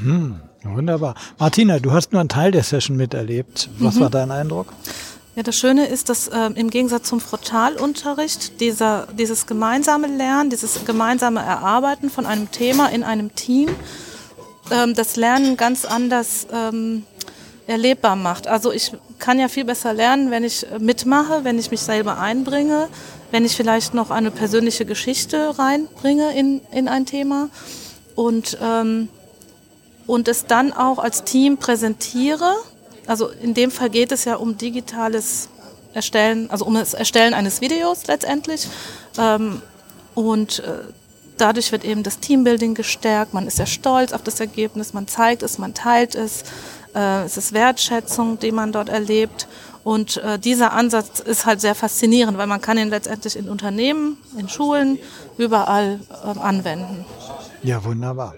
[0.00, 1.14] Mhm, wunderbar.
[1.38, 3.70] Martina, du hast nur einen Teil der Session miterlebt.
[3.78, 4.00] Was Mhm.
[4.00, 4.66] war dein Eindruck?
[5.36, 10.84] Ja, das Schöne ist, dass äh, im Gegensatz zum Frontalunterricht dieser, dieses gemeinsame Lernen, dieses
[10.84, 13.70] gemeinsame Erarbeiten von einem Thema in einem Team,
[14.70, 17.04] ähm, das Lernen ganz anders ähm,
[17.66, 18.46] erlebbar macht.
[18.48, 22.88] Also ich kann ja viel besser lernen, wenn ich mitmache, wenn ich mich selber einbringe,
[23.32, 27.48] wenn ich vielleicht noch eine persönliche Geschichte reinbringe in, in ein Thema
[28.14, 29.08] und, ähm,
[30.06, 32.54] und es dann auch als Team präsentiere.
[33.06, 35.48] Also in dem Fall geht es ja um digitales
[35.94, 38.68] Erstellen, also um das Erstellen eines Videos letztendlich.
[39.18, 39.62] Ähm,
[40.14, 40.92] und äh,
[41.38, 45.42] dadurch wird eben das Teambuilding gestärkt, man ist sehr stolz auf das Ergebnis, man zeigt
[45.42, 46.44] es, man teilt es,
[46.94, 49.48] äh, es ist Wertschätzung, die man dort erlebt.
[49.84, 54.16] Und äh, dieser Ansatz ist halt sehr faszinierend, weil man kann ihn letztendlich in Unternehmen,
[54.38, 54.98] in Schulen,
[55.38, 57.04] überall äh, anwenden.
[57.62, 58.34] Ja, wunderbar.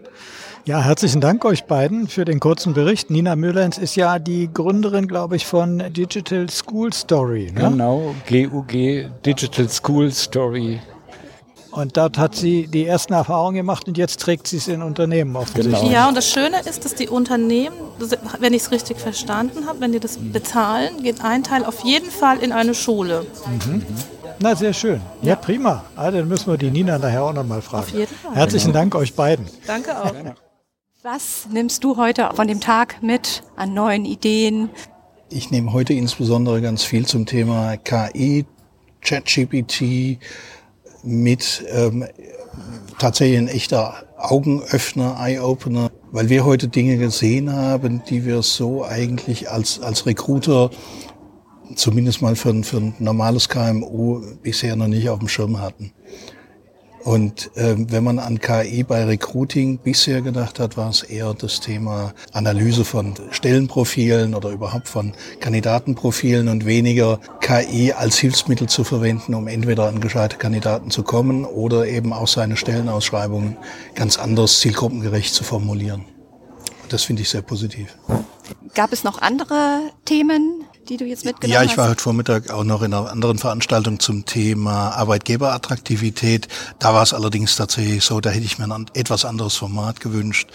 [0.66, 3.11] Ja, herzlichen Dank euch beiden für den kurzen Bericht.
[3.11, 7.52] Nina Müllens ist ja die Gründerin, glaube ich, von Digital School Story.
[7.54, 7.68] Ne?
[7.68, 10.80] Genau, GUG, Digital School Story.
[11.74, 15.34] Und dort hat sie die ersten Erfahrungen gemacht und jetzt trägt sie es in Unternehmen
[15.34, 15.90] auf genau.
[15.90, 17.74] Ja, und das Schöne ist, dass die Unternehmen,
[18.38, 22.12] wenn ich es richtig verstanden habe, wenn die das bezahlen, geht ein Teil auf jeden
[22.12, 23.26] Fall in eine Schule.
[23.66, 23.82] Mhm.
[24.38, 25.00] Na, sehr schön.
[25.22, 25.84] Ja, ja prima.
[25.96, 27.82] Also, dann müssen wir die Nina nachher auch nochmal fragen.
[27.82, 28.34] Auf jeden Fall.
[28.37, 28.78] Herzlichen genau.
[28.78, 29.46] Dank euch beiden.
[29.66, 30.14] Danke auch.
[31.02, 34.70] Was nimmst du heute von dem Tag mit an neuen Ideen?
[35.28, 38.46] Ich nehme heute insbesondere ganz viel zum Thema KI,
[39.00, 40.18] ChatGPT
[41.04, 42.04] mit ähm,
[42.98, 49.50] tatsächlich ein echter Augenöffner, Eye-Opener, weil wir heute Dinge gesehen haben, die wir so eigentlich
[49.50, 50.70] als, als Recruiter
[51.76, 55.92] zumindest mal für, für ein normales KMU bisher noch nicht auf dem Schirm hatten.
[57.04, 61.60] Und ähm, wenn man an KI bei Recruiting bisher gedacht hat, war es eher das
[61.60, 69.34] Thema Analyse von Stellenprofilen oder überhaupt von Kandidatenprofilen und weniger KI als Hilfsmittel zu verwenden,
[69.34, 73.58] um entweder an gescheite Kandidaten zu kommen oder eben auch seine Stellenausschreibungen
[73.94, 76.06] ganz anders zielgruppengerecht zu formulieren.
[76.88, 77.98] Das finde ich sehr positiv.
[78.74, 81.66] Gab es noch andere Themen, die du jetzt mitgenommen hast?
[81.66, 86.48] Ja, ich war heute Vormittag auch noch in einer anderen Veranstaltung zum Thema Arbeitgeberattraktivität.
[86.78, 90.48] Da war es allerdings tatsächlich so, da hätte ich mir ein etwas anderes Format gewünscht,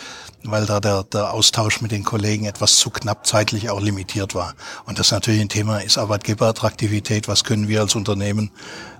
[0.43, 4.53] weil da der, der Austausch mit den Kollegen etwas zu knapp zeitlich auch limitiert war.
[4.85, 7.27] Und das natürlich ein Thema ist Arbeitgeberattraktivität.
[7.27, 8.51] Was können wir als Unternehmen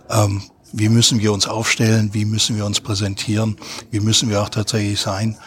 [0.09, 3.57] ähm, wie müssen wir uns aufstellen, wie müssen wir uns präsentieren,
[3.91, 5.37] wie müssen wir auch tatsächlich sein,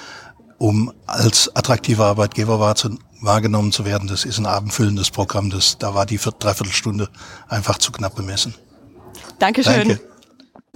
[0.58, 2.58] um als attraktiver Arbeitgeber
[3.22, 4.08] wahrgenommen zu werden.
[4.08, 5.50] Das ist ein abendfüllendes Programm.
[5.50, 7.08] Das, da war die Dreiviertelstunde
[7.48, 8.54] einfach zu knapp bemessen.
[9.38, 9.88] Dankeschön.
[9.88, 10.00] Danke.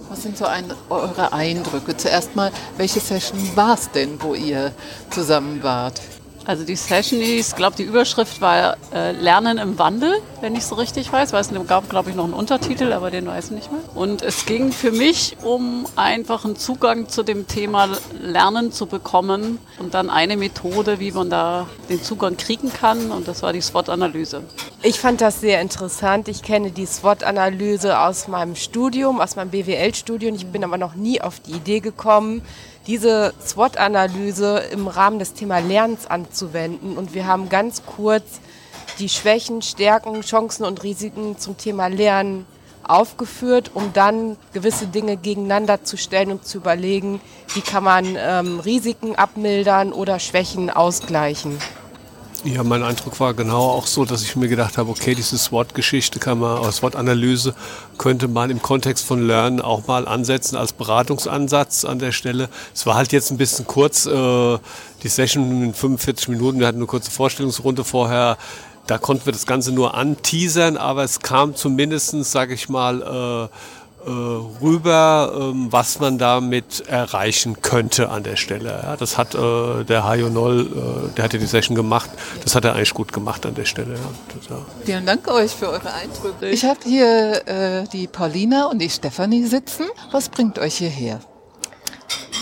[0.09, 1.97] Was sind so ein, eure Eindrücke?
[1.97, 4.73] Zuerst mal, welche Session war es denn, wo ihr
[5.09, 6.01] zusammen wart?
[6.47, 10.75] Also die Session, ich glaube, die Überschrift war äh, Lernen im Wandel, wenn ich so
[10.75, 11.33] richtig weiß.
[11.33, 13.81] Weil es gab, glaube ich, noch einen Untertitel, aber den weiß ich nicht mehr.
[13.95, 17.89] Und es ging für mich um einfach einen Zugang zu dem Thema
[18.21, 23.11] Lernen zu bekommen und dann eine Methode, wie man da den Zugang kriegen kann.
[23.11, 24.41] Und das war die SWOT-Analyse.
[24.83, 26.29] Ich fand das sehr interessant.
[26.29, 30.35] Ich kenne die SWOT-Analyse aus meinem Studium, aus meinem BWL-Studium.
[30.35, 32.41] Ich bin aber noch nie auf die Idee gekommen,
[32.87, 36.97] diese SWOT-Analyse im Rahmen des Thema Lernens anzuwenden.
[36.97, 38.39] Und wir haben ganz kurz
[38.99, 42.45] die Schwächen, Stärken, Chancen und Risiken zum Thema Lernen
[42.87, 47.19] aufgeführt, um dann gewisse Dinge gegeneinander zu stellen und zu überlegen,
[47.53, 51.59] wie kann man ähm, Risiken abmildern oder Schwächen ausgleichen.
[52.43, 56.19] Ja, mein Eindruck war genau auch so, dass ich mir gedacht habe, okay, diese SWOT-Geschichte
[56.19, 57.55] kann man, oder SWOT-Analyse
[57.97, 62.49] könnte man im Kontext von Lernen auch mal ansetzen als Beratungsansatz an der Stelle.
[62.75, 64.57] Es war halt jetzt ein bisschen kurz, äh,
[65.03, 68.37] die Session in 45 Minuten, wir hatten eine kurze Vorstellungsrunde vorher,
[68.85, 73.57] da konnten wir das Ganze nur anteasern, aber es kam zumindestens, sage ich mal, äh,
[74.05, 78.79] rüber, ähm, was man damit erreichen könnte an der Stelle.
[78.83, 82.09] Ja, das hat äh, der Hajo Noll, äh, der hat ja die Session gemacht,
[82.43, 83.95] das hat er eigentlich gut gemacht an der Stelle.
[84.49, 84.57] Ja.
[84.83, 86.47] Vielen Dank euch für eure Eindrücke.
[86.49, 89.85] Ich habe hier äh, die Paulina und die Stefanie sitzen.
[90.11, 91.19] Was bringt euch hierher?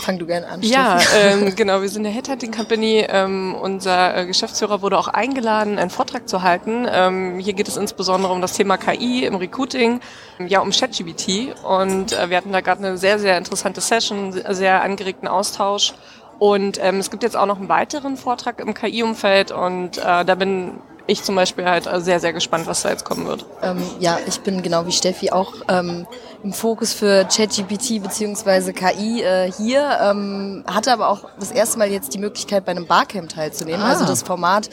[0.06, 0.62] Fang du gerne an.
[0.62, 1.82] Ja, ähm, genau.
[1.82, 3.04] Wir sind eine Headhunting Company.
[3.08, 6.86] Ähm, unser äh, Geschäftsführer wurde auch eingeladen, einen Vortrag zu halten.
[6.88, 9.98] Ähm, hier geht es insbesondere um das Thema KI im Recruiting,
[10.46, 11.56] ja um ChatGPT.
[11.64, 15.92] Und äh, wir hatten da gerade eine sehr, sehr interessante Session, sehr angeregten Austausch.
[16.38, 20.34] Und ähm, es gibt jetzt auch noch einen weiteren Vortrag im KI-Umfeld und äh, da
[20.36, 23.44] bin ich zum Beispiel halt äh, sehr, sehr gespannt, was da jetzt kommen wird.
[23.62, 26.06] Ähm, ja, ich bin genau wie Steffi auch ähm,
[26.42, 28.72] im Fokus für ChatGPT bzw.
[28.72, 32.86] KI äh, hier, ähm, hatte aber auch das erste Mal jetzt die Möglichkeit, bei einem
[32.86, 33.82] Barcamp teilzunehmen.
[33.82, 33.90] Ah.
[33.90, 34.68] Also das Format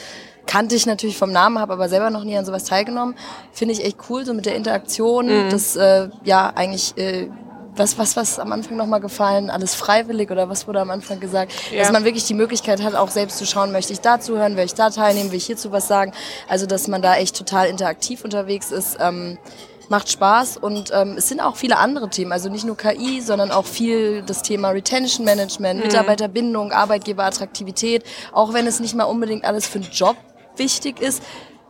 [0.45, 3.15] kannte ich natürlich vom Namen, habe aber selber noch nie an sowas teilgenommen.
[3.51, 5.49] Finde ich echt cool, so mit der Interaktion, mhm.
[5.49, 7.29] das äh, ja eigentlich äh,
[7.75, 9.49] was, was, was am Anfang nochmal gefallen?
[9.49, 11.53] Alles freiwillig oder was wurde am Anfang gesagt?
[11.71, 11.79] Ja.
[11.79, 14.65] Dass man wirklich die Möglichkeit hat, auch selbst zu schauen, möchte ich da zuhören, will
[14.65, 16.13] ich da teilnehmen, will ich hierzu was sagen?
[16.47, 18.97] Also, dass man da echt total interaktiv unterwegs ist.
[18.99, 19.37] Ähm,
[19.89, 23.51] macht Spaß und ähm, es sind auch viele andere Themen, also nicht nur KI, sondern
[23.51, 25.85] auch viel das Thema Retention Management, mhm.
[25.87, 30.15] Mitarbeiterbindung, Arbeitgeberattraktivität, auch wenn es nicht mal unbedingt alles für einen Job
[30.55, 31.21] wichtig ist,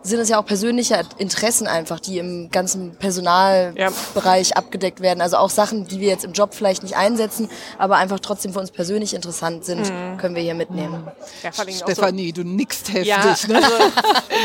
[0.03, 5.21] sind es ja auch persönliche Interessen einfach, die im ganzen Personalbereich abgedeckt werden.
[5.21, 8.59] Also auch Sachen, die wir jetzt im Job vielleicht nicht einsetzen, aber einfach trotzdem für
[8.59, 10.17] uns persönlich interessant sind, Mhm.
[10.17, 11.07] können wir hier mitnehmen.
[11.41, 13.07] Ja, vor allem auch Stefanie, du nickst heftig.
[13.07, 13.55] Ja, ne?
[13.63, 13.77] also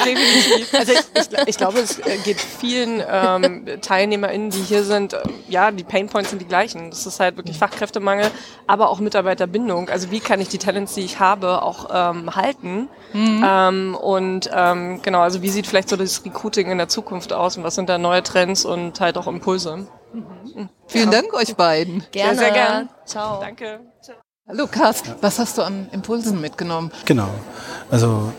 [0.05, 0.75] definitiv.
[0.75, 5.18] Also ich, ich, ich glaube, es geht vielen ähm, TeilnehmerInnen, die hier sind, äh,
[5.49, 6.90] ja, die Painpoints sind die gleichen.
[6.90, 8.31] Das ist halt wirklich Fachkräftemangel,
[8.66, 9.88] aber auch Mitarbeiterbindung.
[9.88, 12.88] Also wie kann ich die Talents, die ich habe, auch ähm, halten?
[13.12, 13.44] Mhm.
[13.47, 17.56] Ähm, und ähm, genau, also wie sieht vielleicht so das Recruiting in der Zukunft aus
[17.56, 19.87] und was sind da neue Trends und halt auch Impulse?
[20.12, 20.68] Mhm.
[20.87, 22.04] Vielen Dank euch beiden.
[22.12, 22.88] Sehr, sehr gern.
[23.04, 23.40] Ciao.
[23.40, 23.80] Danke.
[24.48, 26.90] Hallo Carsten, was hast du an Impulsen mitgenommen?
[27.04, 27.28] Genau.
[27.90, 28.32] Also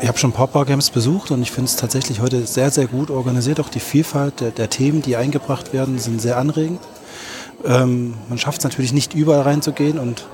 [0.00, 2.86] ich habe schon ein paar Barcamps besucht und ich finde es tatsächlich heute sehr, sehr
[2.86, 3.60] gut organisiert.
[3.60, 6.80] Auch die Vielfalt der, der Themen, die eingebracht werden, sind sehr anregend.
[7.64, 10.26] Ähm, man schafft es natürlich nicht überall reinzugehen und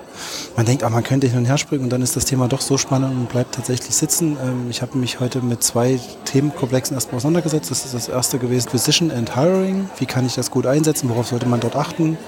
[0.57, 2.61] man denkt, ah, man könnte hin und her springen und dann ist das Thema doch
[2.61, 4.37] so spannend und bleibt tatsächlich sitzen.
[4.43, 7.71] Ähm, ich habe mich heute mit zwei Themenkomplexen erstmal auseinandergesetzt.
[7.71, 9.89] Das ist das erste gewesen, Position and Hiring.
[9.99, 11.09] Wie kann ich das gut einsetzen?
[11.09, 12.19] Worauf sollte man dort achten?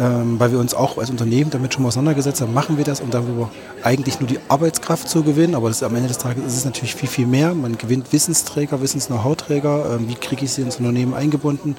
[0.00, 3.00] Ähm, weil wir uns auch als Unternehmen damit schon mal auseinandergesetzt haben, machen wir das,
[3.00, 3.50] um darüber
[3.82, 5.56] eigentlich nur die Arbeitskraft zu gewinnen.
[5.56, 7.52] Aber das, am Ende des Tages ist es natürlich viel, viel mehr.
[7.52, 9.96] Man gewinnt Wissensträger, Wissens-Know-how-Träger.
[9.96, 11.76] Ähm, wie kriege ich sie ins Unternehmen eingebunden?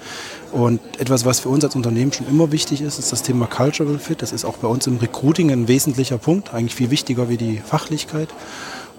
[0.52, 4.00] Und etwas, was für uns als Unternehmen schon immer wichtig ist, ist das Thema Cultural
[4.00, 4.22] Fit.
[4.22, 7.62] Das ist auch bei uns im Recruiting ein wesentlicher Punkt, eigentlich viel wichtiger wie die
[7.66, 8.28] Fachlichkeit.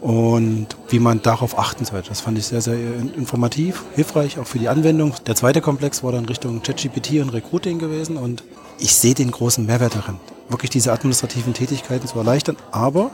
[0.01, 2.09] Und wie man darauf achten sollte.
[2.09, 2.75] Das fand ich sehr, sehr
[3.19, 5.13] informativ, hilfreich, auch für die Anwendung.
[5.27, 8.43] Der zweite Komplex war dann Richtung ChatGPT und Recruiting gewesen und
[8.81, 10.17] ich sehe den großen Mehrwert darin,
[10.49, 12.57] wirklich diese administrativen Tätigkeiten zu erleichtern.
[12.73, 13.11] Aber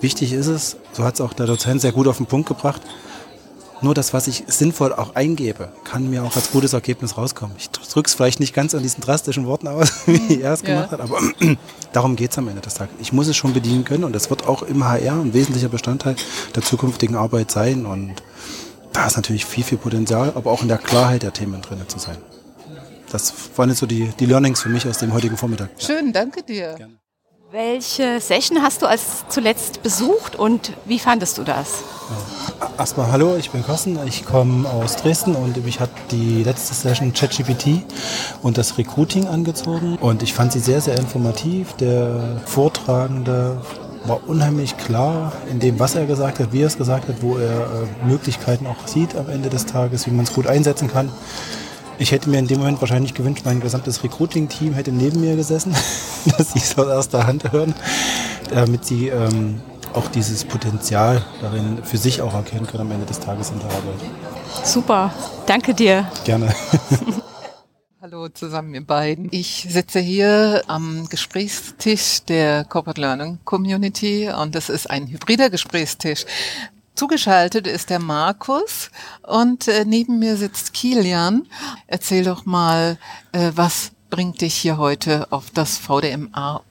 [0.00, 2.82] wichtig ist es, so hat es auch der Dozent sehr gut auf den Punkt gebracht,
[3.80, 7.56] nur das, was ich sinnvoll auch eingebe, kann mir auch als gutes Ergebnis rauskommen.
[7.58, 10.68] Ich drücke es vielleicht nicht ganz an diesen drastischen Worten aus, wie er es Ja.
[10.68, 11.18] gemacht hat, aber
[11.92, 12.94] darum geht es am Ende des Tages.
[13.00, 16.14] Ich muss es schon bedienen können und das wird auch im HR ein wesentlicher Bestandteil
[16.54, 18.14] der zukünftigen Arbeit sein und
[18.92, 21.98] da ist natürlich viel, viel Potenzial, aber auch in der Klarheit der Themen drin zu
[21.98, 22.18] sein.
[23.12, 25.68] Das waren jetzt so die, die Learnings für mich aus dem heutigen Vormittag.
[25.78, 26.76] Schön, danke dir.
[27.50, 31.84] Welche Session hast du als zuletzt besucht und wie fandest du das?
[32.78, 37.12] Erstmal hallo, ich bin Carsten, ich komme aus Dresden und mich hat die letzte Session
[37.12, 37.82] ChatGPT
[38.40, 41.74] und das Recruiting angezogen und ich fand sie sehr, sehr informativ.
[41.74, 43.60] Der Vortragende
[44.06, 47.36] war unheimlich klar in dem, was er gesagt hat, wie er es gesagt hat, wo
[47.36, 51.10] er äh, Möglichkeiten auch sieht am Ende des Tages, wie man es gut einsetzen kann.
[52.02, 55.70] Ich hätte mir in dem Moment wahrscheinlich gewünscht, mein gesamtes Recruiting-Team hätte neben mir gesessen,
[56.36, 57.76] dass sie es aus erster Hand hören,
[58.50, 59.60] damit sie ähm,
[59.92, 63.68] auch dieses Potenzial darin für sich auch erkennen können am Ende des Tages in der
[63.68, 64.64] Arbeit.
[64.64, 65.14] Super,
[65.46, 66.10] danke dir.
[66.24, 66.52] Gerne.
[68.02, 69.28] Hallo zusammen, ihr beiden.
[69.30, 76.26] Ich sitze hier am Gesprächstisch der Corporate Learning Community und das ist ein hybrider Gesprächstisch.
[76.94, 78.90] Zugeschaltet ist der Markus
[79.22, 81.46] und äh, neben mir sitzt Kilian.
[81.86, 82.98] Erzähl doch mal,
[83.32, 86.62] äh, was bringt dich hier heute auf das VDMA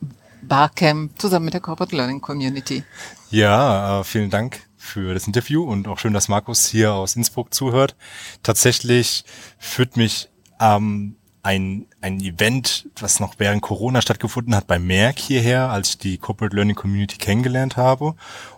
[0.44, 2.84] Barcamp zusammen mit der Corporate Learning Community?
[3.32, 7.54] Ja, äh, vielen Dank für das Interview und auch schön, dass Markus hier aus Innsbruck
[7.54, 7.96] zuhört.
[8.44, 9.24] Tatsächlich
[9.58, 10.30] führt mich
[10.60, 15.98] ähm, ein, ein Event, was noch während Corona stattgefunden hat, bei Merck hierher, als ich
[15.98, 18.16] die Corporate Learning Community kennengelernt habe.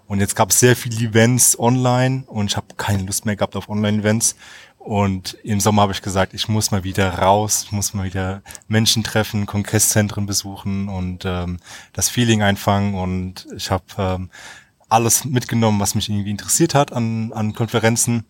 [0.08, 3.56] Und jetzt gab es sehr viele Events online und ich habe keine Lust mehr gehabt
[3.56, 4.36] auf Online-Events.
[4.78, 8.42] Und im Sommer habe ich gesagt, ich muss mal wieder raus, ich muss mal wieder
[8.68, 11.60] Menschen treffen, Kongresszentren besuchen und ähm,
[11.94, 12.96] das Feeling einfangen.
[12.96, 14.30] Und ich habe ähm,
[14.90, 18.26] alles mitgenommen, was mich irgendwie interessiert hat an, an Konferenzen.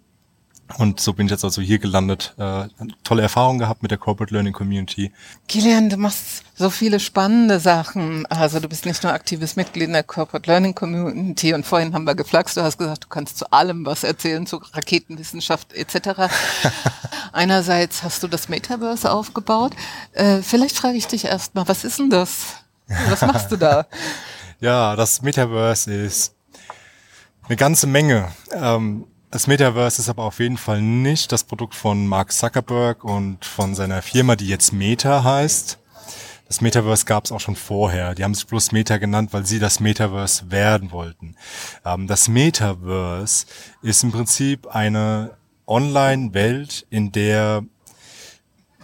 [0.78, 2.34] Und so bin ich jetzt also hier gelandet.
[2.38, 2.68] Äh,
[3.04, 5.12] tolle Erfahrungen gehabt mit der Corporate Learning Community.
[5.48, 8.26] Kilian, du machst so viele spannende Sachen.
[8.28, 12.06] Also du bist nicht nur aktives Mitglied in der Corporate Learning Community und vorhin haben
[12.06, 16.34] wir geflaxt, du hast gesagt, du kannst zu allem was erzählen, zu Raketenwissenschaft etc.
[17.34, 19.74] Einerseits hast du das Metaverse aufgebaut.
[20.14, 22.56] Äh, vielleicht frage ich dich erstmal, was ist denn das?
[23.10, 23.86] Was machst du da?
[24.60, 26.36] Ja, das Metaverse ist
[27.50, 28.32] eine ganze Menge.
[28.54, 33.44] Ähm, das Metaverse ist aber auf jeden Fall nicht das Produkt von Mark Zuckerberg und
[33.44, 35.80] von seiner Firma, die jetzt Meta heißt.
[36.48, 38.14] Das Metaverse gab es auch schon vorher.
[38.14, 41.36] Die haben sich bloß Meta genannt, weil sie das Metaverse werden wollten.
[41.84, 43.48] Ähm, das Metaverse
[43.82, 45.32] ist im Prinzip eine
[45.66, 47.64] Online-Welt, in der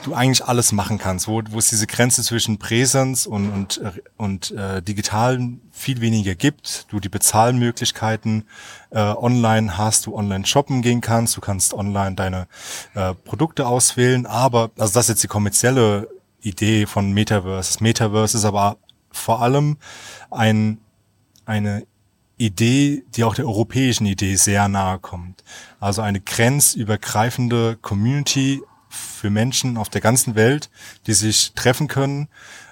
[0.04, 3.92] du eigentlich alles machen kannst, wo, wo es diese Grenze zwischen Präsenz und, und, äh,
[4.18, 8.46] und äh, Digitalen viel weniger gibt, du die Bezahlmöglichkeiten
[8.92, 12.48] äh, online hast, du online shoppen gehen kannst, du kannst online deine
[12.96, 16.10] äh, Produkte auswählen, aber, also das ist jetzt die kommerzielle
[16.42, 17.84] Idee von Metaverse.
[17.84, 18.78] Metaverse ist aber
[19.12, 19.78] vor allem
[20.32, 20.80] ein,
[21.46, 21.86] eine
[22.38, 25.44] Idee, die auch der europäischen Idee sehr nahe kommt.
[25.82, 30.70] Also eine grenzübergreifende Community für Menschen auf der ganzen Welt,
[31.08, 32.28] die sich treffen können,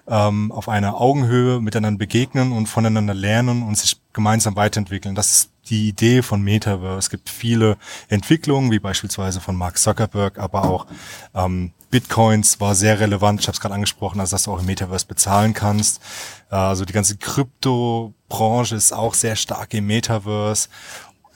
[0.07, 5.15] ähm, auf einer Augenhöhe miteinander begegnen und voneinander lernen und sich gemeinsam weiterentwickeln.
[5.15, 6.97] Das ist die Idee von Metaverse.
[6.97, 10.87] Es gibt viele Entwicklungen, wie beispielsweise von Mark Zuckerberg, aber auch
[11.35, 13.41] ähm, Bitcoins war sehr relevant.
[13.41, 16.01] Ich habe es gerade angesprochen, also dass du auch im Metaverse bezahlen kannst.
[16.49, 20.69] Äh, also die ganze Krypto-Branche ist auch sehr stark im Metaverse.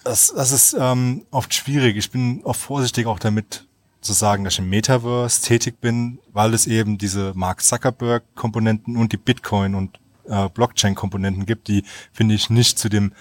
[0.04, 1.98] Das, das ist ähm, oft schwierig.
[1.98, 3.66] Ich bin oft vorsichtig auch damit
[4.02, 9.14] zu sagen, dass ich im Metaverse tätig bin, weil es eben diese Mark Zuckerberg-Komponenten und
[9.14, 13.14] die Bitcoin- und äh, Blockchain-Komponenten gibt, die finde ich nicht zu dem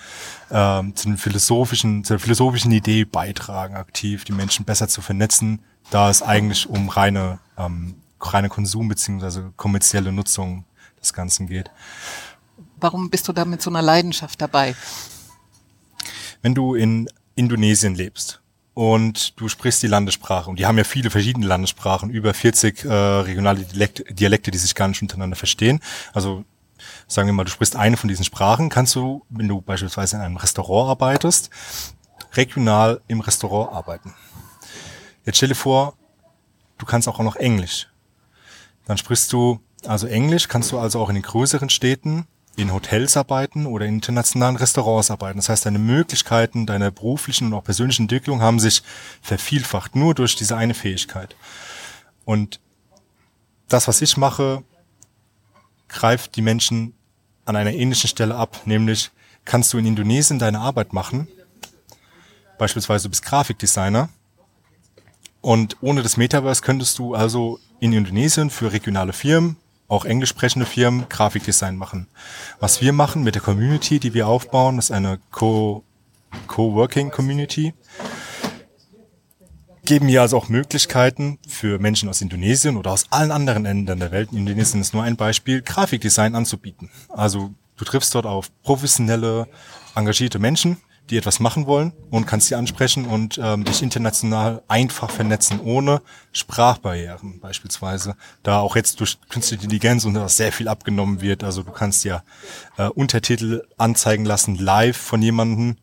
[0.48, 5.60] äh, zu dem philosophischen zu der philosophischen Idee beitragen, aktiv die Menschen besser zu vernetzen,
[5.90, 10.64] da es eigentlich um reine ähm, reine Konsum beziehungsweise kommerzielle Nutzung
[11.00, 11.70] des Ganzen geht.
[12.78, 14.74] Warum bist du da mit so einer Leidenschaft dabei?
[16.42, 18.39] Wenn du in Indonesien lebst
[18.80, 22.88] und du sprichst die Landessprache und die haben ja viele verschiedene Landessprachen, über 40 äh,
[22.88, 25.80] regionale Dialekte, Dialekte, die sich gar nicht untereinander verstehen.
[26.14, 26.46] Also
[27.06, 30.22] sagen wir mal, du sprichst eine von diesen Sprachen, kannst du, wenn du beispielsweise in
[30.22, 31.50] einem Restaurant arbeitest,
[32.32, 34.14] regional im Restaurant arbeiten.
[35.26, 35.92] Jetzt stell dir vor,
[36.78, 37.86] du kannst auch noch Englisch.
[38.86, 42.26] Dann sprichst du also Englisch, kannst du also auch in den größeren Städten
[42.56, 45.38] in Hotels arbeiten oder in internationalen Restaurants arbeiten.
[45.38, 48.82] Das heißt, deine Möglichkeiten deiner beruflichen und auch persönlichen Entwicklung haben sich
[49.22, 51.36] vervielfacht, nur durch diese eine Fähigkeit.
[52.24, 52.60] Und
[53.68, 54.62] das, was ich mache,
[55.88, 56.94] greift die Menschen
[57.44, 59.10] an einer ähnlichen Stelle ab, nämlich
[59.44, 61.28] kannst du in Indonesien deine Arbeit machen,
[62.58, 64.08] beispielsweise du bist Grafikdesigner,
[65.40, 69.56] und ohne das Metaverse könntest du also in Indonesien für regionale Firmen,
[69.90, 72.06] auch englisch sprechende Firmen, Grafikdesign machen.
[72.60, 75.82] Was wir machen mit der Community, die wir aufbauen, ist eine Co-
[76.46, 77.74] Coworking Community.
[79.84, 84.12] Geben hier also auch Möglichkeiten für Menschen aus Indonesien oder aus allen anderen Ländern der
[84.12, 84.32] Welt.
[84.32, 86.88] Indonesien ist nur ein Beispiel, Grafikdesign anzubieten.
[87.08, 89.48] Also du triffst dort auf professionelle,
[89.96, 90.76] engagierte Menschen,
[91.10, 96.02] die etwas machen wollen und kannst sie ansprechen und ähm, dich international einfach vernetzen, ohne
[96.32, 98.16] Sprachbarrieren beispielsweise.
[98.42, 101.42] Da auch jetzt durch künstliche Intelligenz und das sehr viel abgenommen wird.
[101.42, 102.22] Also du kannst ja
[102.78, 105.76] äh, Untertitel anzeigen lassen, live von jemandem.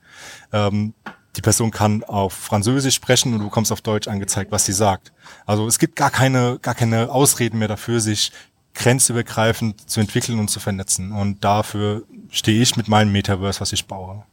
[0.53, 0.93] Ähm,
[1.35, 5.11] die Person kann auf Französisch sprechen und du bekommst auf Deutsch angezeigt, was sie sagt.
[5.45, 8.31] Also es gibt gar keine, gar keine Ausreden mehr dafür, sich
[8.73, 11.11] grenzübergreifend zu entwickeln und zu vernetzen.
[11.11, 14.23] Und dafür stehe ich mit meinem Metaverse, was ich baue.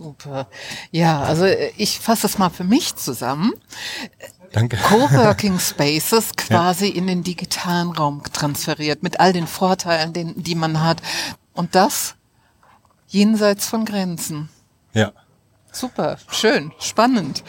[0.00, 0.48] Super.
[0.92, 3.52] Ja, also äh, ich fasse es mal für mich zusammen.
[4.52, 4.78] Danke.
[4.78, 6.94] Coworking Spaces quasi ja.
[6.94, 11.02] in den digitalen Raum transferiert mit all den Vorteilen, den, die man hat.
[11.52, 12.14] Und das
[13.08, 14.48] jenseits von Grenzen.
[14.94, 15.12] Ja.
[15.70, 17.44] Super, schön, spannend.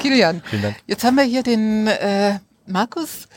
[0.00, 0.76] Kilian, Vielen Dank.
[0.86, 3.28] jetzt haben wir hier den äh, Markus.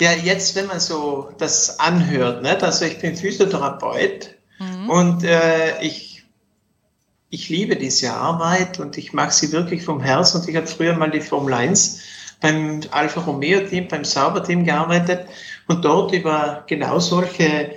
[0.00, 4.88] Ja, jetzt, wenn man so das anhört, ne, also ich bin Physiotherapeut mhm.
[4.88, 6.09] und äh, ich
[7.30, 10.40] ich liebe diese Arbeit und ich mache sie wirklich vom Herzen.
[10.40, 12.00] Und ich habe früher mal die Formel 1
[12.40, 15.26] beim Alfa Romeo Team, beim Sauber Team gearbeitet
[15.68, 17.76] und dort über genau solche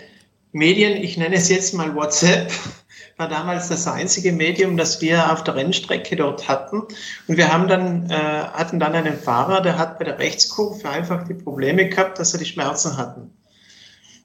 [0.52, 2.52] Medien, ich nenne es jetzt mal WhatsApp,
[3.18, 6.82] war damals das einzige Medium, das wir auf der Rennstrecke dort hatten.
[7.28, 11.28] Und wir haben dann, äh, hatten dann einen Fahrer, der hat bei der Rechtskurve einfach
[11.28, 13.32] die Probleme gehabt, dass er die Schmerzen hatten.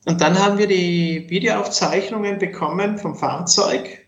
[0.07, 4.08] Und dann haben wir die Videoaufzeichnungen bekommen vom Fahrzeug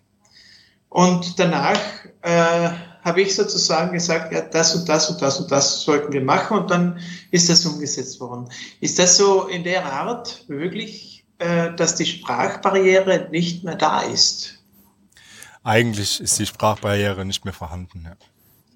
[0.91, 1.81] und danach
[2.23, 2.71] äh,
[3.03, 6.59] habe ich sozusagen gesagt, ja, das und das und das und das sollten wir machen
[6.59, 8.49] und dann ist das umgesetzt worden.
[8.81, 14.59] Ist das so in der Art möglich, äh, dass die Sprachbarriere nicht mehr da ist?
[15.63, 18.05] Eigentlich ist die Sprachbarriere nicht mehr vorhanden.
[18.05, 18.17] Ja.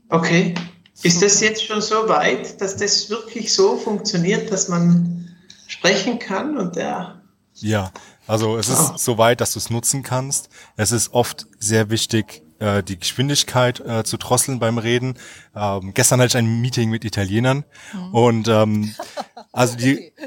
[0.09, 0.55] Okay.
[1.03, 5.37] Ist das jetzt schon so weit, dass das wirklich so funktioniert, dass man
[5.67, 7.21] sprechen kann und der
[7.57, 7.93] ja,
[8.27, 10.49] also es ist so weit, dass du es nutzen kannst.
[10.77, 15.15] Es ist oft sehr wichtig, äh, die Geschwindigkeit äh, zu drosseln beim Reden.
[15.55, 18.15] Ähm, gestern hatte ich ein Meeting mit Italienern mhm.
[18.15, 18.95] und ähm,
[19.53, 20.13] also die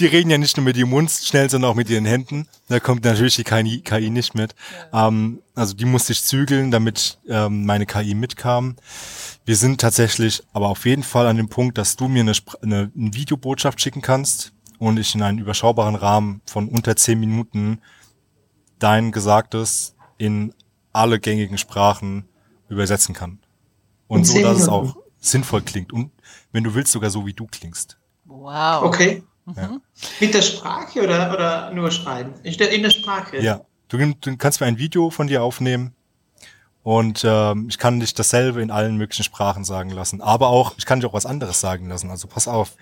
[0.00, 2.48] die reden ja nicht nur mit ihrem Mund schnell, sondern auch mit ihren Händen.
[2.68, 4.54] Da kommt natürlich die KI, KI nicht mit.
[4.92, 5.08] Ja.
[5.08, 8.76] Ähm, also die musste ich zügeln, damit ähm, meine KI mitkam.
[9.44, 12.90] Wir sind tatsächlich aber auf jeden Fall an dem Punkt, dass du mir eine, eine,
[12.96, 17.80] eine Videobotschaft schicken kannst und ich in einen überschaubaren Rahmen von unter zehn Minuten
[18.78, 20.54] dein Gesagtes in
[20.92, 22.24] alle gängigen Sprachen
[22.68, 23.38] übersetzen kann.
[24.08, 25.92] Und so, dass es auch sinnvoll klingt.
[25.92, 26.10] Und
[26.50, 27.98] wenn du willst, sogar so, wie du klingst.
[28.24, 28.82] Wow.
[28.84, 29.22] Okay.
[29.54, 29.68] Ja.
[29.68, 29.82] Mhm.
[30.18, 32.32] Mit der Sprache oder, oder nur schreiben?
[32.42, 33.38] In der, in der Sprache?
[33.40, 33.60] Ja.
[33.88, 35.94] Du, du kannst mir ein Video von dir aufnehmen
[36.82, 40.22] Und ähm, ich kann dich dasselbe in allen möglichen Sprachen sagen lassen.
[40.22, 42.10] Aber auch, ich kann dir auch was anderes sagen lassen.
[42.10, 42.72] Also pass auf,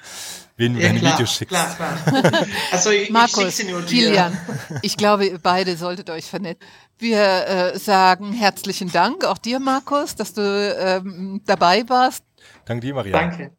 [0.57, 1.55] wen du Ja, deine klar, Videos schickst.
[1.55, 2.47] klar, klar.
[2.73, 4.07] Also ich, ich Markus, schick sie nur dir.
[4.07, 4.39] Kilian,
[4.83, 6.65] ich glaube, ihr beide solltet euch vernetzen.
[6.99, 7.19] Wir
[7.75, 12.25] äh, sagen herzlichen Dank, auch dir, Markus, dass du ähm, dabei warst.
[12.67, 13.13] Danke dir, Maria.
[13.19, 13.58] Danke.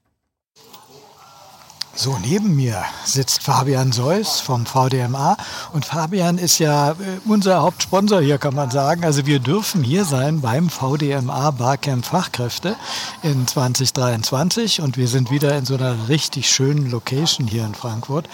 [2.01, 5.35] So, neben mir sitzt Fabian Seuss vom VDMA
[5.73, 6.95] und Fabian ist ja äh,
[7.25, 9.03] unser Hauptsponsor hier, kann man sagen.
[9.03, 12.77] Also wir dürfen hier sein beim VDMA Barcamp Fachkräfte
[13.21, 18.29] in 2023 und wir sind wieder in so einer richtig schönen Location hier in Frankfurt.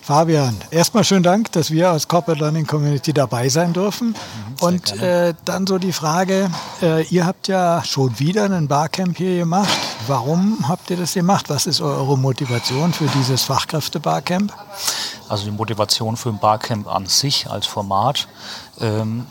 [0.00, 4.14] Fabian, erstmal schönen Dank, dass wir als Corporate Learning Community dabei sein dürfen.
[4.60, 6.50] und äh, dann so die Frage,
[6.80, 9.68] äh, ihr habt ja schon wieder einen Barcamp hier gemacht.
[10.10, 11.50] Warum habt ihr das gemacht?
[11.50, 14.52] Was ist eure Motivation für dieses Fachkräfte-Barcamp?
[15.28, 18.26] Also die Motivation für ein Barcamp an sich als Format
[18.80, 19.24] ähm,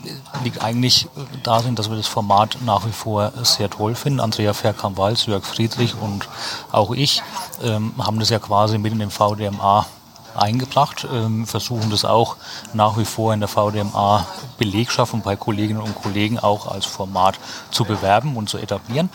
[0.46, 1.10] liegt eigentlich
[1.44, 4.22] darin, dass wir das Format nach wie vor sehr toll finden.
[4.22, 6.30] Andrea Verkamp-Walz, Jörg Friedrich und
[6.72, 7.22] auch ich
[7.62, 9.86] ähm, haben das ja quasi mit in den VDMA
[10.34, 12.38] eingebracht, ähm, versuchen das auch
[12.72, 14.26] nach wie vor in der VDMA
[14.58, 17.38] Belegschaft und bei Kolleginnen und Kollegen auch als Format
[17.70, 19.10] zu bewerben und zu etablieren.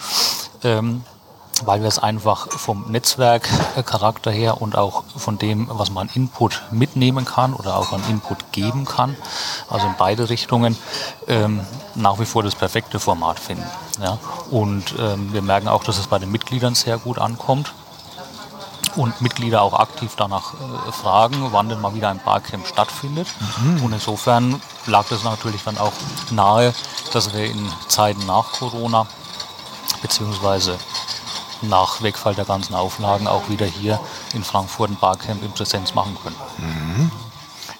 [0.62, 1.04] Ähm,
[1.64, 7.24] weil wir es einfach vom Netzwerkcharakter her und auch von dem, was man Input mitnehmen
[7.24, 9.16] kann oder auch an Input geben kann,
[9.70, 10.76] also in beide Richtungen,
[11.28, 11.60] ähm,
[11.94, 13.66] nach wie vor das perfekte Format finden.
[14.00, 14.18] Ja?
[14.50, 17.72] Und ähm, wir merken auch, dass es bei den Mitgliedern sehr gut ankommt
[18.96, 23.28] und Mitglieder auch aktiv danach äh, fragen, wann denn mal wieder ein Barcamp stattfindet.
[23.60, 23.84] Mhm.
[23.84, 25.92] Und insofern lag es natürlich dann auch
[26.30, 26.74] nahe,
[27.12, 29.06] dass wir in Zeiten nach Corona
[30.02, 30.78] beziehungsweise
[31.68, 34.00] nach Wegfall der ganzen Auflagen auch wieder hier
[34.34, 36.36] in Frankfurt ein Barcamp in Präsenz machen können.
[36.58, 37.10] Mhm.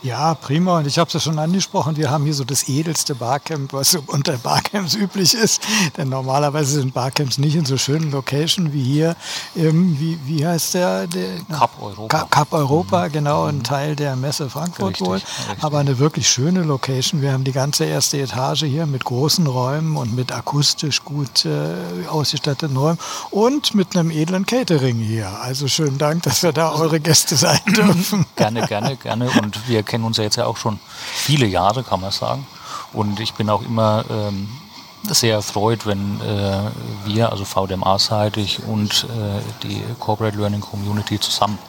[0.05, 0.77] Ja, prima.
[0.77, 3.95] Und ich habe es ja schon angesprochen, wir haben hier so das edelste Barcamp, was
[4.07, 5.63] unter Barcamps üblich ist.
[5.97, 9.17] Denn normalerweise sind Barcamps nicht in so schönen Locations wie hier.
[9.55, 11.07] Im, wie, wie heißt der?
[11.07, 12.19] der Cup Europa.
[12.19, 15.15] Cup, Cup Europa, genau, ein Teil der Messe Frankfurt Richtig, wohl.
[15.15, 15.65] richtig.
[15.65, 17.23] Aber eine wirklich schöne Location.
[17.23, 22.07] Wir haben die ganze erste Etage hier mit großen Räumen und mit akustisch gut äh,
[22.09, 22.99] ausgestatteten Räumen
[23.31, 25.31] und mit einem edlen Catering hier.
[25.41, 28.27] Also schönen Dank, dass wir da eure Gäste sein dürfen.
[28.37, 29.31] Gerne, gerne, gerne.
[29.41, 30.81] Und wir kennen uns ja jetzt ja auch schon
[31.13, 32.45] viele Jahre, kann man sagen.
[32.93, 34.49] Und ich bin auch immer ähm,
[35.05, 36.63] sehr erfreut, wenn äh,
[37.05, 41.61] wir, also VDMA-seitig und äh, die Corporate Learning Community zusammen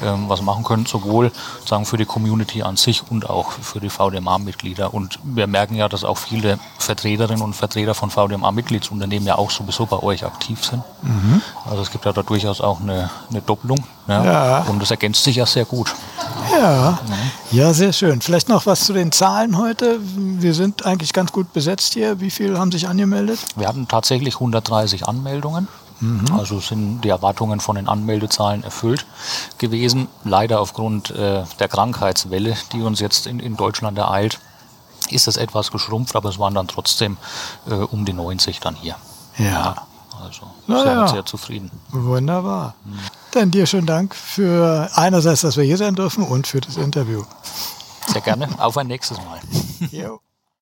[0.00, 1.32] was machen können, sowohl
[1.66, 4.94] sagen für die Community an sich und auch für die VDMA-Mitglieder.
[4.94, 9.86] Und wir merken ja, dass auch viele Vertreterinnen und Vertreter von VDMA-Mitgliedsunternehmen ja auch sowieso
[9.86, 10.82] bei euch aktiv sind.
[11.02, 11.42] Mhm.
[11.68, 13.84] Also es gibt ja da durchaus auch eine, eine Doppelung.
[14.06, 14.24] Ja?
[14.24, 14.58] Ja.
[14.68, 15.94] Und das ergänzt sich ja sehr gut.
[16.52, 16.98] Ja,
[17.50, 18.20] ja, sehr schön.
[18.20, 19.98] Vielleicht noch was zu den Zahlen heute.
[20.00, 22.20] Wir sind eigentlich ganz gut besetzt hier.
[22.20, 23.40] Wie viele haben sich angemeldet?
[23.56, 25.68] Wir hatten tatsächlich 130 Anmeldungen.
[26.00, 26.32] Mhm.
[26.38, 29.06] Also sind die Erwartungen von den Anmeldezahlen erfüllt
[29.58, 30.08] gewesen.
[30.24, 34.38] Leider aufgrund äh, der Krankheitswelle, die uns jetzt in, in Deutschland ereilt,
[35.10, 37.16] ist das etwas geschrumpft, aber es waren dann trotzdem
[37.68, 38.96] äh, um die 90 dann hier.
[39.38, 39.86] Ja.
[40.22, 41.08] Also Na sehr, ja.
[41.08, 41.70] sehr zufrieden.
[41.90, 42.74] Wunderbar.
[43.30, 47.22] Dann dir schönen Dank für einerseits, dass wir hier sein dürfen und für das Interview.
[48.08, 48.48] Sehr gerne.
[48.58, 49.40] Auf ein nächstes Mal.
[49.92, 50.20] Jo.